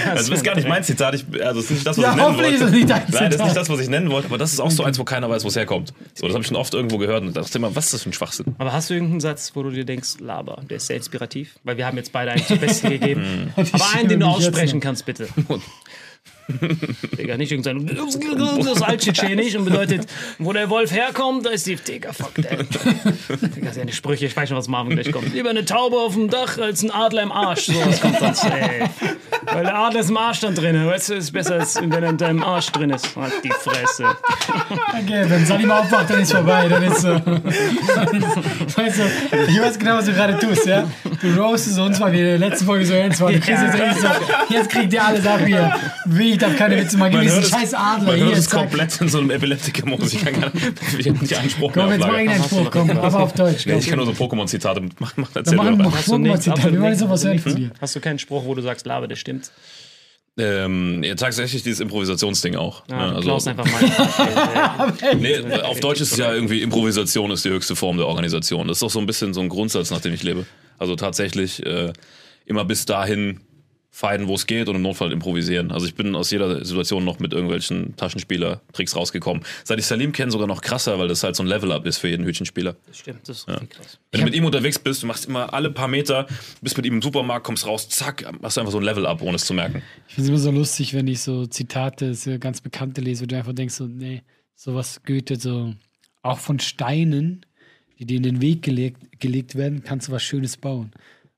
[0.07, 1.14] Also, das ist gar nicht mein Zitat.
[1.14, 2.64] Ich, also, das ist nicht das, was Ja, ich nennen hoffentlich wollte.
[2.64, 4.27] ist es nicht dein Nein, das ist nicht das, was ich nennen wollte.
[4.29, 5.92] Aber das ist auch so eins, wo keiner weiß, wo es herkommt.
[6.14, 8.11] So, das habe ich schon oft irgendwo gehört und dachte immer, was ist das für
[8.11, 8.55] ein Schwachsinn?
[8.59, 11.55] Aber hast du irgendeinen Satz, wo du dir denkst, Laber, der ist sehr inspirativ?
[11.64, 13.53] Weil wir haben jetzt beide einen zum Besten gegeben.
[13.72, 15.29] Aber einen, den du aussprechen kannst, bitte.
[17.18, 20.07] Digga, nicht irgendein das ist Alttschetschenisch und bedeutet,
[20.38, 22.66] wo der Wolf herkommt, da ist die Digga, fuck that.
[23.57, 25.33] Digga, seine Sprüche, ich weiß schon, was Marvin gleich kommt.
[25.33, 27.66] Lieber eine Taube auf dem Dach als ein Adler im Arsch.
[27.66, 28.90] So, was kommt dann safe.
[29.52, 30.87] Weil der Adler ist im Arsch dann drin.
[30.87, 33.16] Weißt du, ist besser, als wenn er in deinem Arsch drin ist.
[33.16, 34.04] Halt die Fresse.
[34.88, 36.68] Okay, wenn Salim aufwacht, dann ist vorbei.
[36.68, 37.09] Dann ist so.
[37.09, 39.02] weißt du,
[39.48, 40.88] ich weiß genau, was du gerade tust, ja?
[41.20, 43.35] Du roastest uns, weil wir in der letzten Folge so ernst waren.
[43.35, 44.09] Du kriegst jetzt, so,
[44.48, 45.72] jetzt kriegt ihr alles ab hier.
[46.07, 47.14] Wie, ich darf keine Witze machen.
[47.14, 48.38] Man hört scheiß Adler Man hört hier.
[48.38, 48.61] es Zack.
[48.61, 50.12] komplett in so einem Epileptiker-Modus.
[50.12, 50.66] Ich kann gar nicht,
[50.99, 53.66] ich nicht einen Spruch Komm, jetzt auf mach irgendeinen Spruch, komm, aber auf Deutsch.
[53.66, 55.27] Nee, ich kann nur so Pokémon-Zitate machen.
[55.35, 57.70] Erzähl machen wir du Wir wollen sowas hören von dir.
[57.81, 59.51] Hast du keinen Spruch, wo du sagst, Laber, der stimmt?
[60.37, 62.83] Ähm, ja, tatsächlich dieses Improvisationsding auch.
[62.88, 63.14] Ja, ne?
[63.14, 64.92] Also- klaust einfach mal.
[65.16, 68.66] Nee, auf Deutsch ist es ja irgendwie Improvisation ist die höchste Form der Organisation.
[68.66, 70.44] Das ist doch so ein bisschen so ein Grundsatz, nach dem ich lebe.
[70.79, 71.92] Also tatsächlich äh,
[72.47, 73.40] immer bis dahin
[73.94, 75.70] feiden, wo es geht und im Notfall improvisieren.
[75.70, 79.44] Also ich bin aus jeder Situation noch mit irgendwelchen Taschenspieler-Tricks rausgekommen.
[79.62, 82.09] Seit ich Salim kenne, sogar noch krasser, weil das halt so ein Level-Up ist für
[82.09, 82.74] jeden Hütchenspieler.
[82.88, 84.00] Das stimmt, das ist richtig krass.
[84.11, 86.26] Wenn du mit ihm unterwegs bist, du machst immer alle paar Meter,
[86.61, 89.37] bist mit ihm im Supermarkt, kommst raus, zack, machst du einfach so ein Level-Up, ohne
[89.37, 89.80] es zu merken.
[90.09, 93.26] Ich finde es immer so lustig, wenn ich so Zitate, so ganz bekannte lese, wo
[93.26, 94.22] du einfach denkst, so, nee,
[94.57, 95.72] sowas Goethe, so,
[96.22, 97.46] auch von Steinen,
[98.00, 100.90] die dir in den Weg gelegt, gelegt werden, kannst du was Schönes bauen.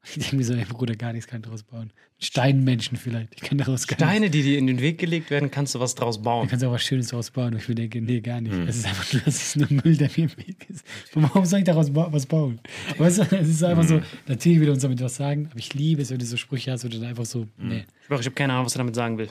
[0.06, 1.92] Ich denke mir so, ey Bruder, gar nichts kann ich daraus bauen.
[2.18, 3.98] Steinmenschen vielleicht, ich kann daraus gar.
[3.98, 6.48] Steine, die dir in den Weg gelegt werden, kannst du was draus Du bauen.
[6.48, 7.52] kannst auch was Schönes daraus bauen.
[7.52, 8.54] Und ich mir denke, nee, gar nicht.
[8.66, 10.82] Es ist einfach nur, das ist nur Müll, der mir im Weg ist.
[11.12, 12.58] Warum soll ich daraus was bauen?
[12.96, 15.74] Weißt du, es ist einfach so, natürlich will er uns damit was sagen, aber ich
[15.74, 17.84] liebe es, wenn du so Sprüche hast, wo du dann einfach so, nee.
[18.00, 19.28] Ich schwöre, ich habe keine Ahnung, was er damit sagen will.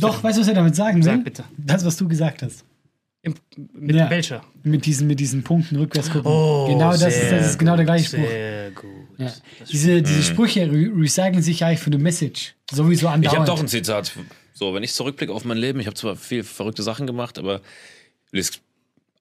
[0.00, 1.04] Doch, weißt du, was er damit sagen will?
[1.04, 1.44] Sag bitte.
[1.58, 2.64] Das, was du gesagt hast.
[3.24, 3.34] Im,
[3.72, 4.10] mit Ja.
[4.10, 4.44] welcher?
[4.62, 6.30] Mit diesen, mit diesen Punkten rückwärts gucken.
[6.72, 8.28] genau das ist, das ist genau der gleiche Spruch.
[8.28, 8.90] Sehr gut.
[9.18, 9.32] Ja.
[9.72, 12.54] Diese, diese Sprüche re recyceln sich eigentlich für eine Message.
[12.70, 13.24] Sowieso andauernd.
[13.32, 14.12] Ich habe doch ein Zitat.
[14.52, 17.60] So, wenn ich zurückblicke auf mein Leben, ich habe zwar viel verrückte Sachen gemacht, aber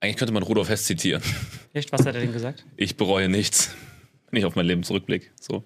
[0.02, 1.24] eigentlich könnte man Rudolf Hess zitieren.
[1.74, 2.66] Echt, was hat er denn gesagt?
[2.76, 3.74] Ich bereue nichts,
[4.30, 5.28] wenn ich auf mein Leben zurückblicke.
[5.40, 5.64] So.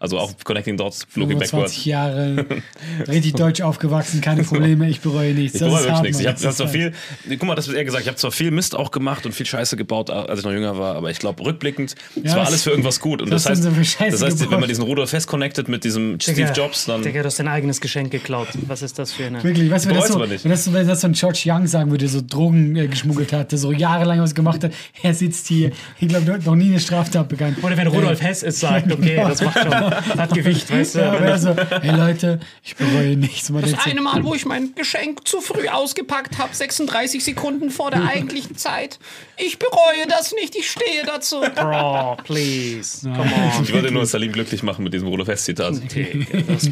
[0.00, 1.84] Also auch Connecting Dots, Looking 25 Backwards.
[1.84, 2.46] Jahre,
[3.06, 5.56] richtig deutsch aufgewachsen, keine Probleme, ich bereue nichts.
[5.56, 6.20] Ich Das bereue wirklich nichts.
[6.20, 6.92] Ich habe hab zwar viel,
[7.28, 9.44] guck mal, das wird eher gesagt, ich habe zwar viel Mist auch gemacht und viel
[9.44, 12.62] Scheiße gebaut, als ich noch jünger war, aber ich glaube, rückblickend, es Ja, war alles
[12.62, 13.20] für irgendwas gut.
[13.20, 16.50] Und das das, heißt, das heißt wenn man diesen Rudolf Fest connected mit diesem Steve
[16.54, 17.02] Jobs, dann.
[17.02, 18.48] Digga, du hast dein eigenes Geschenk geklaut.
[18.68, 19.44] Was ist das für eine.
[19.44, 21.66] Wirklich, weißt du, wenn das, so, wenn, das so, wenn das so ein George Young
[21.66, 25.12] sagen würde, der so Drogen äh, geschmuggelt hat, der so jahrelang was gemacht hat, er
[25.12, 27.56] sitzt hier, ich glaube, der hat noch nie eine Straftat begangen.
[27.62, 29.70] Oder wenn Rudolf Hess es sagt, okay, das macht schon,
[30.18, 30.98] hat Gewicht, weißt du.
[31.00, 33.50] Ja, aber er so, hey Leute, ich bereue nichts.
[33.50, 37.90] Man Das eine Mal, wo ich mein Geschenk zu früh ausgepackt habe, 36 Sekunden vor
[37.90, 38.98] der eigentlichen Zeit.
[39.44, 41.40] Ich bereue das nicht, ich stehe dazu.
[41.54, 43.00] Bro, please.
[43.02, 43.62] Come on.
[43.64, 45.76] Ich wollte nur Salim glücklich machen mit diesem Rudolf Fest-Zitat.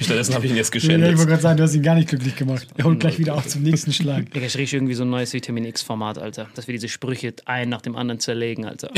[0.03, 1.17] Stattdessen habe ich ihn jetzt ja, ich geschändet.
[1.17, 2.67] wollte gerade sagen, du hast ihn gar nicht glücklich gemacht.
[2.77, 4.31] Er holt gleich wieder auf zum nächsten Schlag.
[4.33, 6.49] Digga, ich rieche irgendwie so ein neues Vitamin X-Format, Alter.
[6.55, 8.89] Dass wir diese Sprüche ein nach dem anderen zerlegen, Alter.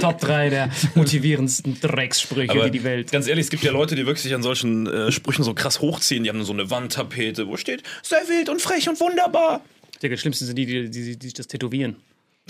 [0.00, 3.10] Top 3 der motivierendsten Dreckssprüche, Aber die die Welt.
[3.10, 5.80] ganz ehrlich, es gibt ja Leute, die wirklich sich an solchen äh, Sprüchen so krass
[5.80, 6.24] hochziehen.
[6.24, 9.62] Die haben so eine Wandtapete, wo steht, sei wild und frech und wunderbar.
[10.02, 11.96] Digga, das Schlimmste sind die, die, die, die sich das tätowieren.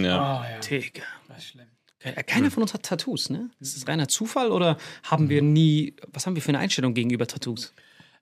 [0.01, 0.19] Ja.
[0.41, 0.59] Ah, ja.
[0.61, 1.03] Digga.
[1.29, 1.67] Das ist schlimm.
[2.01, 3.51] Ke- Keiner von uns hat Tattoos, ne?
[3.61, 5.95] Ist das reiner Zufall oder haben wir nie.
[6.13, 7.73] Was haben wir für eine Einstellung gegenüber Tattoos?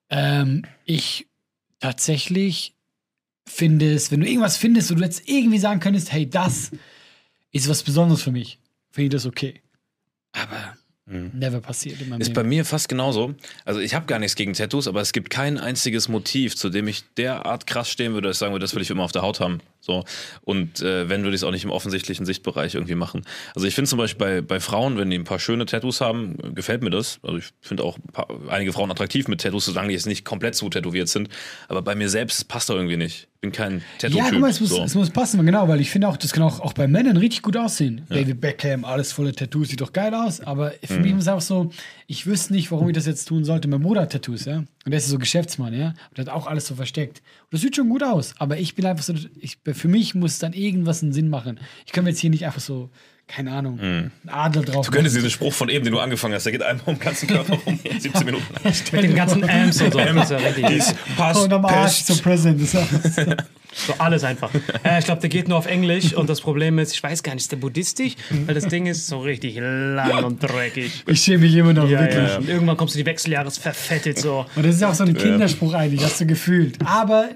[0.08, 1.26] Ähm, ich
[1.80, 2.74] tatsächlich
[3.46, 6.70] finde es, wenn du irgendwas findest, wo du jetzt irgendwie sagen könntest, hey, das
[7.52, 8.58] ist was Besonderes für mich,
[8.90, 9.60] finde ich das okay.
[10.32, 12.48] Aber never passiert in meinem Ist bei Leben.
[12.48, 13.34] mir fast genauso.
[13.64, 16.88] Also ich habe gar nichts gegen Tattoos, aber es gibt kein einziges Motiv, zu dem
[16.88, 19.22] ich derart krass stehen würde, dass ich sagen würde, das will ich immer auf der
[19.22, 19.60] Haut haben.
[19.86, 20.04] So.
[20.42, 23.22] Und äh, wenn, würde ich es auch nicht im offensichtlichen Sichtbereich irgendwie machen.
[23.54, 26.36] Also ich finde zum Beispiel bei, bei Frauen, wenn die ein paar schöne Tattoos haben,
[26.54, 27.20] gefällt mir das.
[27.22, 30.56] Also ich finde auch paar, einige Frauen attraktiv mit Tattoos, solange die jetzt nicht komplett
[30.56, 31.28] zu tätowiert sind.
[31.68, 33.28] Aber bei mir selbst, passt doch irgendwie nicht.
[33.36, 34.24] Ich bin kein Tattoo-Typ.
[34.24, 34.82] Ja, guck mal, es muss, so.
[34.82, 37.42] es muss passen, genau, weil ich finde auch, das kann auch, auch bei Männern richtig
[37.42, 38.04] gut aussehen.
[38.08, 41.00] David Beckham, alles voller Tattoos, sieht doch geil aus, aber für Mhm.
[41.02, 41.70] mich ist es auch so,
[42.06, 43.68] ich wüsste nicht, warum ich das jetzt tun sollte.
[43.68, 46.46] Mein Bruder hat Tattoos, ja, und der ist so Geschäftsmann, ja, und der hat auch
[46.46, 47.22] alles so versteckt.
[47.50, 50.52] Das sieht schon gut aus, aber ich bin einfach so, ich, für mich muss dann
[50.52, 51.60] irgendwas einen Sinn machen.
[51.86, 52.90] Ich kann mir jetzt hier nicht einfach so,
[53.28, 54.86] keine Ahnung, einen Adler drauf.
[54.86, 57.00] Du könntest diesen Spruch von eben, den du angefangen hast, der geht einmal um den
[57.00, 58.44] ganzen Körper rum, 17 Minuten.
[58.92, 59.98] Mit den ganzen Amps und so.
[59.98, 60.82] Das ist ja richtig.
[61.16, 62.04] Pass, Und am Arsch.
[62.06, 62.86] Das ist auch-
[63.74, 64.50] So alles einfach.
[64.84, 67.34] Äh, ich glaube, der geht nur auf Englisch und das Problem ist, ich weiß gar
[67.34, 68.14] nicht, ist der buddhistisch?
[68.46, 71.04] Weil das Ding ist so richtig lang und dreckig.
[71.06, 72.28] Ich schäme mich immer noch, Ja, wirklich.
[72.28, 72.36] ja.
[72.38, 74.46] Und irgendwann kommst du die Wechseljahres verfettet so.
[74.56, 76.78] Und das ist auch so ein Kinderspruch eigentlich, hast du gefühlt.
[76.86, 77.28] Aber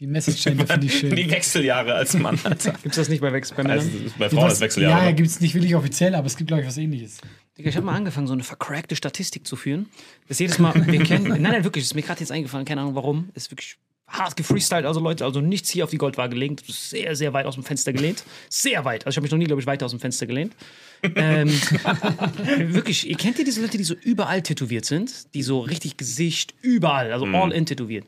[0.00, 1.14] die Message dahinter finde ich schön.
[1.16, 2.72] Die Wechseljahre als Mann, Alter.
[2.82, 3.78] Gibt's das nicht bei, Wechsel bei Männern?
[3.78, 5.04] Also, bei Frauen ist Was- Wechseljahre.
[5.06, 7.18] Ja, gibt es nicht wirklich offiziell, aber es gibt, glaube ich, was ähnliches.
[7.56, 9.86] Digga, ich habe mal angefangen, so eine vercrackte Statistik zu führen.
[10.28, 12.82] Das jedes Mal, wir kennen, nein, nein, wirklich, das ist mir gerade jetzt eingefallen, keine
[12.82, 13.30] Ahnung warum.
[13.34, 16.64] Ist wirklich hart gefreestylt, also Leute, also nichts hier auf die Goldwaage gelegt.
[16.66, 18.24] Sehr, sehr weit aus dem Fenster gelehnt.
[18.48, 19.04] Sehr weit.
[19.04, 20.54] Also ich habe mich noch nie, glaube ich, weiter aus dem Fenster gelehnt.
[21.14, 21.50] ähm,
[22.72, 25.34] wirklich, ihr kennt ihr diese Leute, die so überall tätowiert sind?
[25.34, 28.06] Die so richtig Gesicht, überall, also all in tätowiert.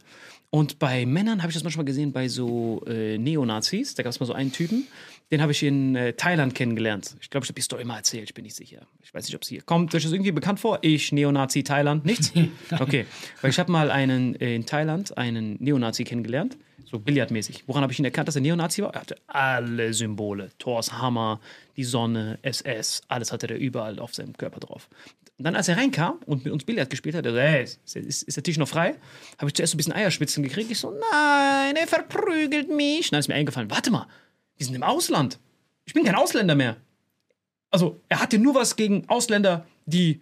[0.50, 3.94] Und bei Männern habe ich das manchmal gesehen, bei so äh, Neonazis.
[3.94, 4.88] Da gab es mal so einen Typen,
[5.30, 7.16] den habe ich in äh, Thailand kennengelernt.
[7.20, 8.82] Ich glaube, ich habe die Story mal erzählt, ich bin nicht sicher.
[9.00, 9.94] Ich weiß nicht, ob es hier kommt.
[9.94, 10.80] Euch das irgendwie bekannt vor?
[10.82, 12.32] Ich, Neonazi, Thailand, nichts?
[12.80, 13.06] Okay.
[13.40, 17.64] Weil ich habe mal einen äh, in Thailand einen Neonazi kennengelernt, so billardmäßig.
[17.68, 18.92] Woran habe ich ihn erkannt, dass er Neonazi war?
[18.94, 20.50] Er hatte alle Symbole.
[20.58, 21.40] Thors Hammer,
[21.76, 24.88] die Sonne, SS, alles hatte er überall auf seinem Körper drauf.
[25.40, 28.22] Und dann, als er reinkam und mit uns Billard gespielt hat, er so, hey, ist,
[28.24, 28.96] ist, der Tisch noch frei?
[29.38, 30.70] Habe ich zuerst so ein bisschen Eierschwitzen gekriegt.
[30.70, 33.08] Ich so, nein, er verprügelt mich.
[33.08, 34.06] Dann ist mir eingefallen, warte mal,
[34.58, 35.38] wir sind im Ausland.
[35.86, 36.76] Ich bin kein Ausländer mehr.
[37.70, 40.20] Also, er hatte nur was gegen Ausländer, die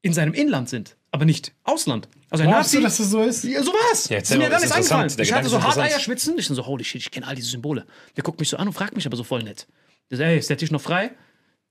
[0.00, 2.08] in seinem Inland sind, aber nicht Ausland.
[2.30, 2.78] Also ein Nazi.
[2.78, 3.44] du, dass das so ist?
[3.44, 4.08] Ja, so war's.
[4.08, 5.02] Ja, ist erzähl mir mal, dann ist ist interessant.
[5.02, 5.22] eingefallen.
[5.22, 5.76] Ich hatte so hart.
[5.76, 6.38] Eierschwitzen.
[6.38, 7.84] Ich so, holy shit, ich kenne all diese Symbole.
[8.16, 9.66] Der guckt mich so an und fragt mich aber so voll nett.
[10.10, 11.10] Der sagt, ey, ist der Tisch noch frei?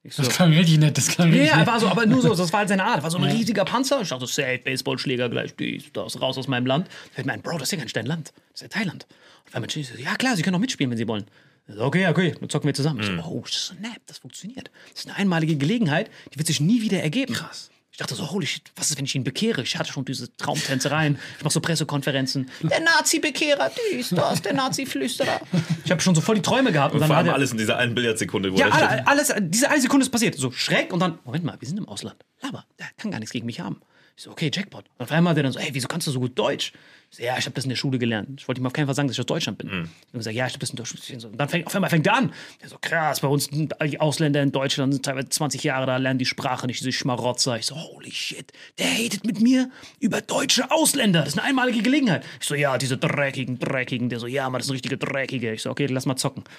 [0.05, 1.67] Ich so, Das klang richtig nett, das klang ja, richtig ja, nett.
[1.67, 3.01] war so, aber nur so, das war halt seine Art.
[3.01, 4.01] War so ein riesiger Panzer.
[4.01, 6.87] Ich dachte, so, safe, Baseballschläger gleich, dies, das, raus aus meinem Land.
[6.87, 8.31] Da fällt mir ein, Bro, das ist ja gar nicht dein Land.
[8.51, 9.07] Das ist ja Thailand.
[9.53, 11.25] Und ich so, ja klar, Sie können auch mitspielen, wenn Sie wollen.
[11.67, 12.99] Ich so, Okay, okay, dann zocken wir zusammen.
[12.99, 14.69] Ich so, oh, snap, das funktioniert.
[14.91, 17.33] Das ist eine einmalige Gelegenheit, die wird sich nie wieder ergeben.
[17.33, 17.71] Krass.
[17.95, 19.61] Ich dachte so, holy shit, was ist, wenn ich ihn bekehre?
[19.61, 21.17] Ich hatte schon diese Traumtänzereien.
[21.37, 22.49] Ich mache so Pressekonferenzen.
[22.61, 25.39] Der Nazi-Bekehrer, dies, das, der Nazi-Flüsterer.
[25.85, 26.93] Ich habe schon so voll die Träume gehabt.
[26.93, 29.79] Und dann Vor war alles in dieser einen Billardsekunde, wo ja, alle, alles, diese eine
[29.79, 30.35] Sekunde ist passiert.
[30.35, 32.17] So schräg und dann, Moment mal, wir sind im Ausland.
[32.41, 33.79] Laber, der kann gar nichts gegen mich haben.
[34.17, 34.85] Ich so, okay, Jackpot.
[34.97, 36.71] Und auf einmal hat er dann so, ey, wieso kannst du so gut Deutsch?
[37.11, 38.39] Ich so, ja, ich habe das in der Schule gelernt.
[38.39, 39.67] Ich wollte ihm auf keinen Fall sagen, dass ich aus Deutschland bin.
[39.67, 41.27] Ich habe gesagt, ja, ich habe das in der Schule.
[41.27, 42.33] Und dann fängt, auf einmal fängt er an.
[42.61, 46.19] Der so, krass, bei uns die Ausländer in Deutschland sind teilweise 20 Jahre da, lernen
[46.19, 47.57] die Sprache nicht, diese Schmarotzer.
[47.57, 51.19] Ich so, holy shit, der hatet mit mir über deutsche Ausländer.
[51.19, 52.23] Das ist eine einmalige Gelegenheit.
[52.39, 54.07] Ich so, ja, diese dreckigen, dreckigen.
[54.07, 55.53] Der so, ja, man, das ist ein richtiger Dreckige.
[55.53, 56.43] Ich so, okay, lass mal zocken.
[56.43, 56.49] Und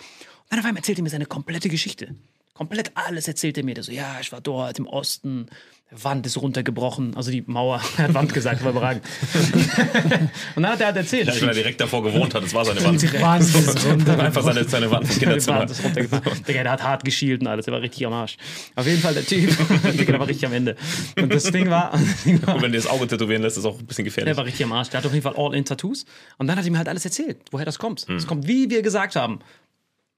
[0.51, 2.15] dann auf einmal erzählt er mir seine komplette Geschichte.
[2.57, 3.75] Komplett alles erzählt er mir.
[3.75, 5.47] Der so, ja, ich war dort im Osten.
[5.91, 7.15] Wand ist runtergebrochen.
[7.15, 9.05] Also die Mauer, er hat Wand gesagt, war überragend.
[10.57, 11.29] und dann hat er halt erzählt.
[11.29, 13.03] Ja, weil er direkt davor gewohnt hat, das war seine Wand.
[13.21, 14.09] Wahnsinn.
[14.19, 15.61] Einfach seine, seine Wand vom Kinderzimmer.
[15.61, 16.49] Wand ist.
[16.49, 17.67] Digga, der hat hart geschielt und alles.
[17.67, 18.37] Der war richtig am Arsch.
[18.75, 19.55] Auf jeden Fall der Typ.
[19.93, 20.77] Digga, der war richtig am Ende.
[21.21, 23.67] Und das Ding war, das Ding war Und wenn dir das Auge tätowieren lässt, ist
[23.67, 24.31] auch ein bisschen gefährlich.
[24.33, 24.89] der war richtig am Arsch.
[24.89, 26.05] Der hat auf jeden Fall All-In-Tattoos.
[26.39, 28.09] Und dann hat er mir halt alles erzählt, woher das kommt.
[28.09, 29.41] Es kommt, wie wir gesagt haben,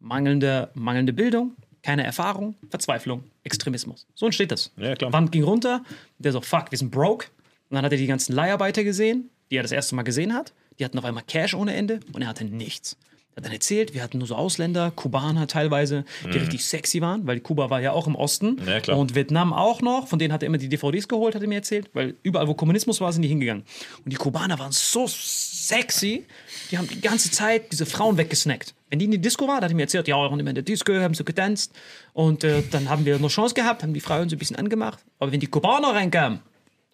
[0.01, 4.07] mangelnde, mangelnde Bildung, keine Erfahrung, Verzweiflung, Extremismus.
[4.15, 4.73] So entsteht das.
[4.77, 5.13] Ja, klar.
[5.13, 5.83] Wand ging runter,
[6.19, 7.27] der so, fuck, wir sind broke.
[7.71, 10.53] Und dann hat er die ganzen Leiharbeiter gesehen, die er das erste Mal gesehen hat.
[10.79, 12.97] Die hatten auf einmal Cash ohne Ende und er hatte nichts.
[13.39, 17.25] Er hat dann erzählt, wir hatten nur so Ausländer, Kubaner teilweise, die richtig sexy waren,
[17.25, 18.57] weil Kuba war ja auch im Osten.
[18.57, 18.69] Mhm.
[18.85, 18.95] Ja.
[18.95, 21.55] Und Vietnam auch noch, von denen hat er immer die DVDs geholt, hat er mir
[21.55, 23.63] erzählt, weil überall, wo Kommunismus war, sind die hingegangen.
[24.05, 26.27] Und die Kubaner waren so sexy,
[26.73, 28.75] die haben die ganze Zeit diese Frauen weggesnackt.
[28.91, 30.51] Wenn die in die Disco war, da hat er mir erzählt, ja, wir waren immer
[30.51, 31.73] in der Disco, haben so getanzt.
[32.15, 34.99] Und äh, dann haben wir noch Chance gehabt, haben die Frauen so ein bisschen angemacht.
[35.21, 36.41] Aber wenn die Kubaner reinkamen,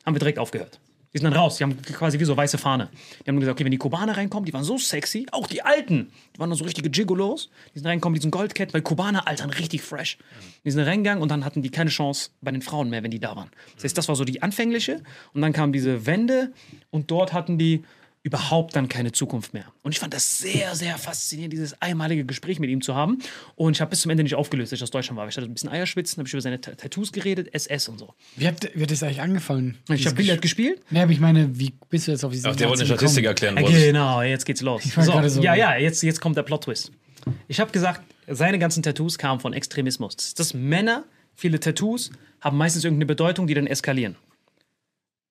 [0.05, 0.79] haben wir direkt aufgehört.
[1.15, 2.91] Die sind dann raus, die haben quasi wie so weiße Fahne.
[3.25, 6.11] Die haben gesagt, okay, wenn die Kubaner reinkommen, die waren so sexy, auch die Alten,
[6.35, 9.51] die waren dann so richtige Gigolos, die sind reingekommen, die sind Goldketten, weil Kubaner altern
[9.51, 10.19] richtig fresh.
[10.65, 13.21] Die sind reingegangen und dann hatten die keine Chance bei den Frauen mehr, wenn die
[13.21, 13.51] da waren.
[13.77, 15.03] Das heißt, das war so die anfängliche
[15.35, 16.53] und dann kam diese Wende
[16.91, 17.85] und dort hatten die
[18.25, 19.67] überhaupt dann keine Zukunft mehr.
[19.83, 23.19] Und ich fand das sehr, sehr faszinierend, dieses einmalige Gespräch mit ihm zu haben.
[23.55, 25.29] Und ich habe bis zum Ende nicht aufgelöst, dass ich aus Deutschland war.
[25.29, 28.15] Ich hatte ein bisschen Eierschwitzen, habe ich über seine T- Tattoos geredet, SS und so.
[28.37, 29.77] Wie hat, wie hat das eigentlich angefangen?
[29.93, 30.81] Ich habe Billard gespielt.
[30.91, 33.27] Ne, aber ich meine, wie bist du jetzt auf diese Ach, der wollte eine Statistik
[33.27, 33.57] erklären.
[33.61, 33.79] wollte.
[33.79, 34.97] Genau, jetzt geht's los.
[34.97, 36.91] war gerade so- ja, ja, jetzt, jetzt kommt der Plot-Twist.
[37.47, 40.17] Ich habe gesagt, seine ganzen Tattoos kamen von Extremismus.
[40.17, 42.11] Das, das Männer, viele Tattoos,
[42.41, 44.17] haben meistens irgendeine Bedeutung, die dann eskalieren.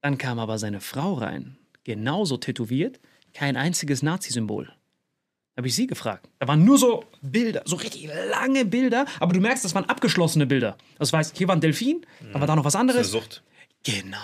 [0.01, 2.99] Dann kam aber seine Frau rein, genauso tätowiert,
[3.33, 4.65] kein einziges Nazi-Symbol.
[4.65, 6.27] Da habe ich sie gefragt.
[6.39, 10.45] Da waren nur so Bilder, so richtig lange Bilder, aber du merkst, das waren abgeschlossene
[10.47, 10.77] Bilder.
[10.97, 13.11] Das heißt, hier war ein Delfin, dann war da noch was Eine anderes.
[13.11, 13.43] Sucht.
[13.83, 14.17] Genau,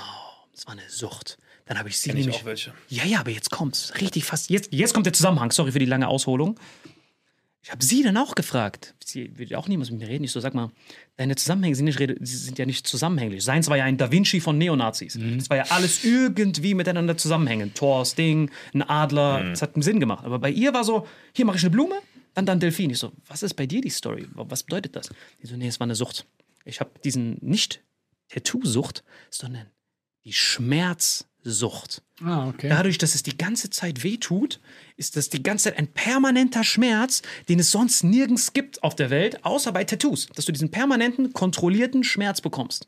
[0.54, 1.38] das war eine Sucht.
[1.66, 2.42] Dann habe ich sie Kenn ich nämlich.
[2.42, 2.74] auch welche.
[2.88, 3.94] Ja, ja, aber jetzt kommt's.
[4.02, 4.50] Richtig fast.
[4.50, 5.52] Jetzt, jetzt kommt der Zusammenhang.
[5.52, 6.60] Sorry für die lange Ausholung.
[7.62, 8.96] Ich habe sie dann auch gefragt.
[9.04, 10.24] Sie will auch niemals mit mir reden.
[10.24, 10.72] Ich so, sag mal,
[11.18, 13.44] deine Zusammenhänge sind, nicht, sind ja nicht zusammenhänglich.
[13.44, 15.16] Seins war ja ein Da Vinci von Neonazis.
[15.16, 15.40] Mhm.
[15.40, 17.76] Das war ja alles irgendwie miteinander zusammenhängend.
[17.76, 19.44] Tor, Ding, ein Adler.
[19.44, 19.50] Mhm.
[19.50, 20.24] Das hat einen Sinn gemacht.
[20.24, 21.96] Aber bei ihr war so, hier mache ich eine Blume,
[22.34, 22.90] dann dann Delfin.
[22.92, 24.28] Ich so, was ist bei dir die Story?
[24.34, 25.10] Was bedeutet das?
[25.42, 26.26] Die so, nee, es war eine Sucht.
[26.64, 27.84] Ich habe diesen nicht
[28.30, 29.68] Tattoo-Sucht, sondern
[30.24, 30.34] die
[31.44, 32.02] Schmerzsucht.
[32.24, 32.70] Ah, okay.
[32.70, 34.60] Dadurch, dass es die ganze Zeit wehtut,
[34.98, 39.10] ist das die ganze Zeit ein permanenter Schmerz, den es sonst nirgends gibt auf der
[39.10, 40.28] Welt, außer bei Tattoos.
[40.36, 42.88] Dass du diesen permanenten, kontrollierten Schmerz bekommst.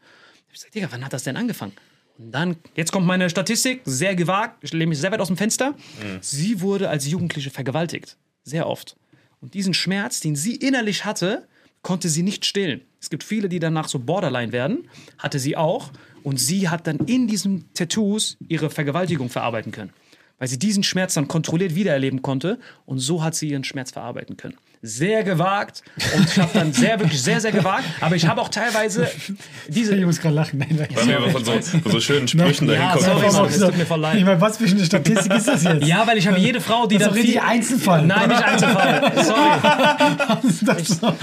[0.51, 1.73] Ich sag, Digga, wann hat das denn angefangen?
[2.17, 5.37] Und dann, jetzt kommt meine Statistik, sehr gewagt, ich lehne mich sehr weit aus dem
[5.37, 5.75] Fenster.
[6.19, 8.17] Sie wurde als Jugendliche vergewaltigt.
[8.43, 8.97] Sehr oft.
[9.39, 11.47] Und diesen Schmerz, den sie innerlich hatte,
[11.81, 12.81] konnte sie nicht stillen.
[12.99, 15.91] Es gibt viele, die danach so Borderline werden, hatte sie auch.
[16.23, 19.91] Und sie hat dann in diesen Tattoos ihre Vergewaltigung verarbeiten können.
[20.41, 22.57] Weil sie diesen Schmerz dann kontrolliert wiedererleben konnte.
[22.87, 24.55] Und so hat sie ihren Schmerz verarbeiten können.
[24.81, 25.83] Sehr gewagt.
[26.17, 27.83] Und ich habe dann sehr, wirklich sehr, sehr gewagt.
[27.99, 29.07] Aber ich habe auch teilweise
[29.67, 29.95] diese.
[29.95, 30.57] Ich muss gerade lachen.
[30.57, 33.05] Nein, weil Weil wir von so, von so schönen Sprüchen dahin Ja, kommen.
[33.05, 34.17] sorry, Mann, auch tut mir voll leid.
[34.17, 35.85] Ich meine, was für eine Statistik ist das jetzt?
[35.85, 38.05] Ja, weil ich habe jede Frau, die Das ist dann doch richtig viel- Einzelfall.
[38.07, 39.23] Nein, nicht Einzelfall.
[39.23, 41.15] Sorry.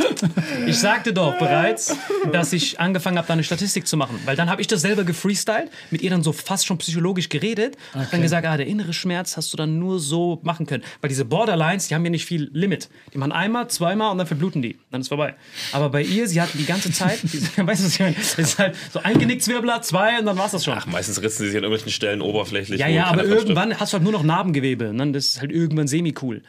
[0.62, 1.96] Ich, ich sagte doch bereits,
[2.32, 4.20] dass ich angefangen habe, da eine Statistik zu machen.
[4.24, 7.76] Weil dann habe ich das selber gefreestylt, mit ihr dann so fast schon psychologisch geredet.
[7.92, 10.84] Hab dann gesagt, ah, der innere Schmerz hast du dann nur so machen können.
[11.00, 12.88] Weil diese Borderlines, die haben ja nicht viel Limit.
[13.12, 14.78] Die machen einmal, zweimal und dann verbluten die.
[14.90, 15.34] Dann ist vorbei.
[15.72, 18.16] Aber bei ihr, sie hatten die ganze Zeit, weißt du, was ich meine?
[18.18, 20.74] Es ist halt so ein Genickzwirbler, zwei und dann war's das schon.
[20.76, 22.80] Ach, meistens ritzen sie sich an irgendwelchen Stellen oberflächlich.
[22.80, 23.42] Ja, ja, aber stirbt.
[23.42, 24.92] irgendwann hast du halt nur noch Narbengewebe.
[24.92, 25.12] Ne?
[25.12, 26.42] Das ist halt irgendwann semi-cool.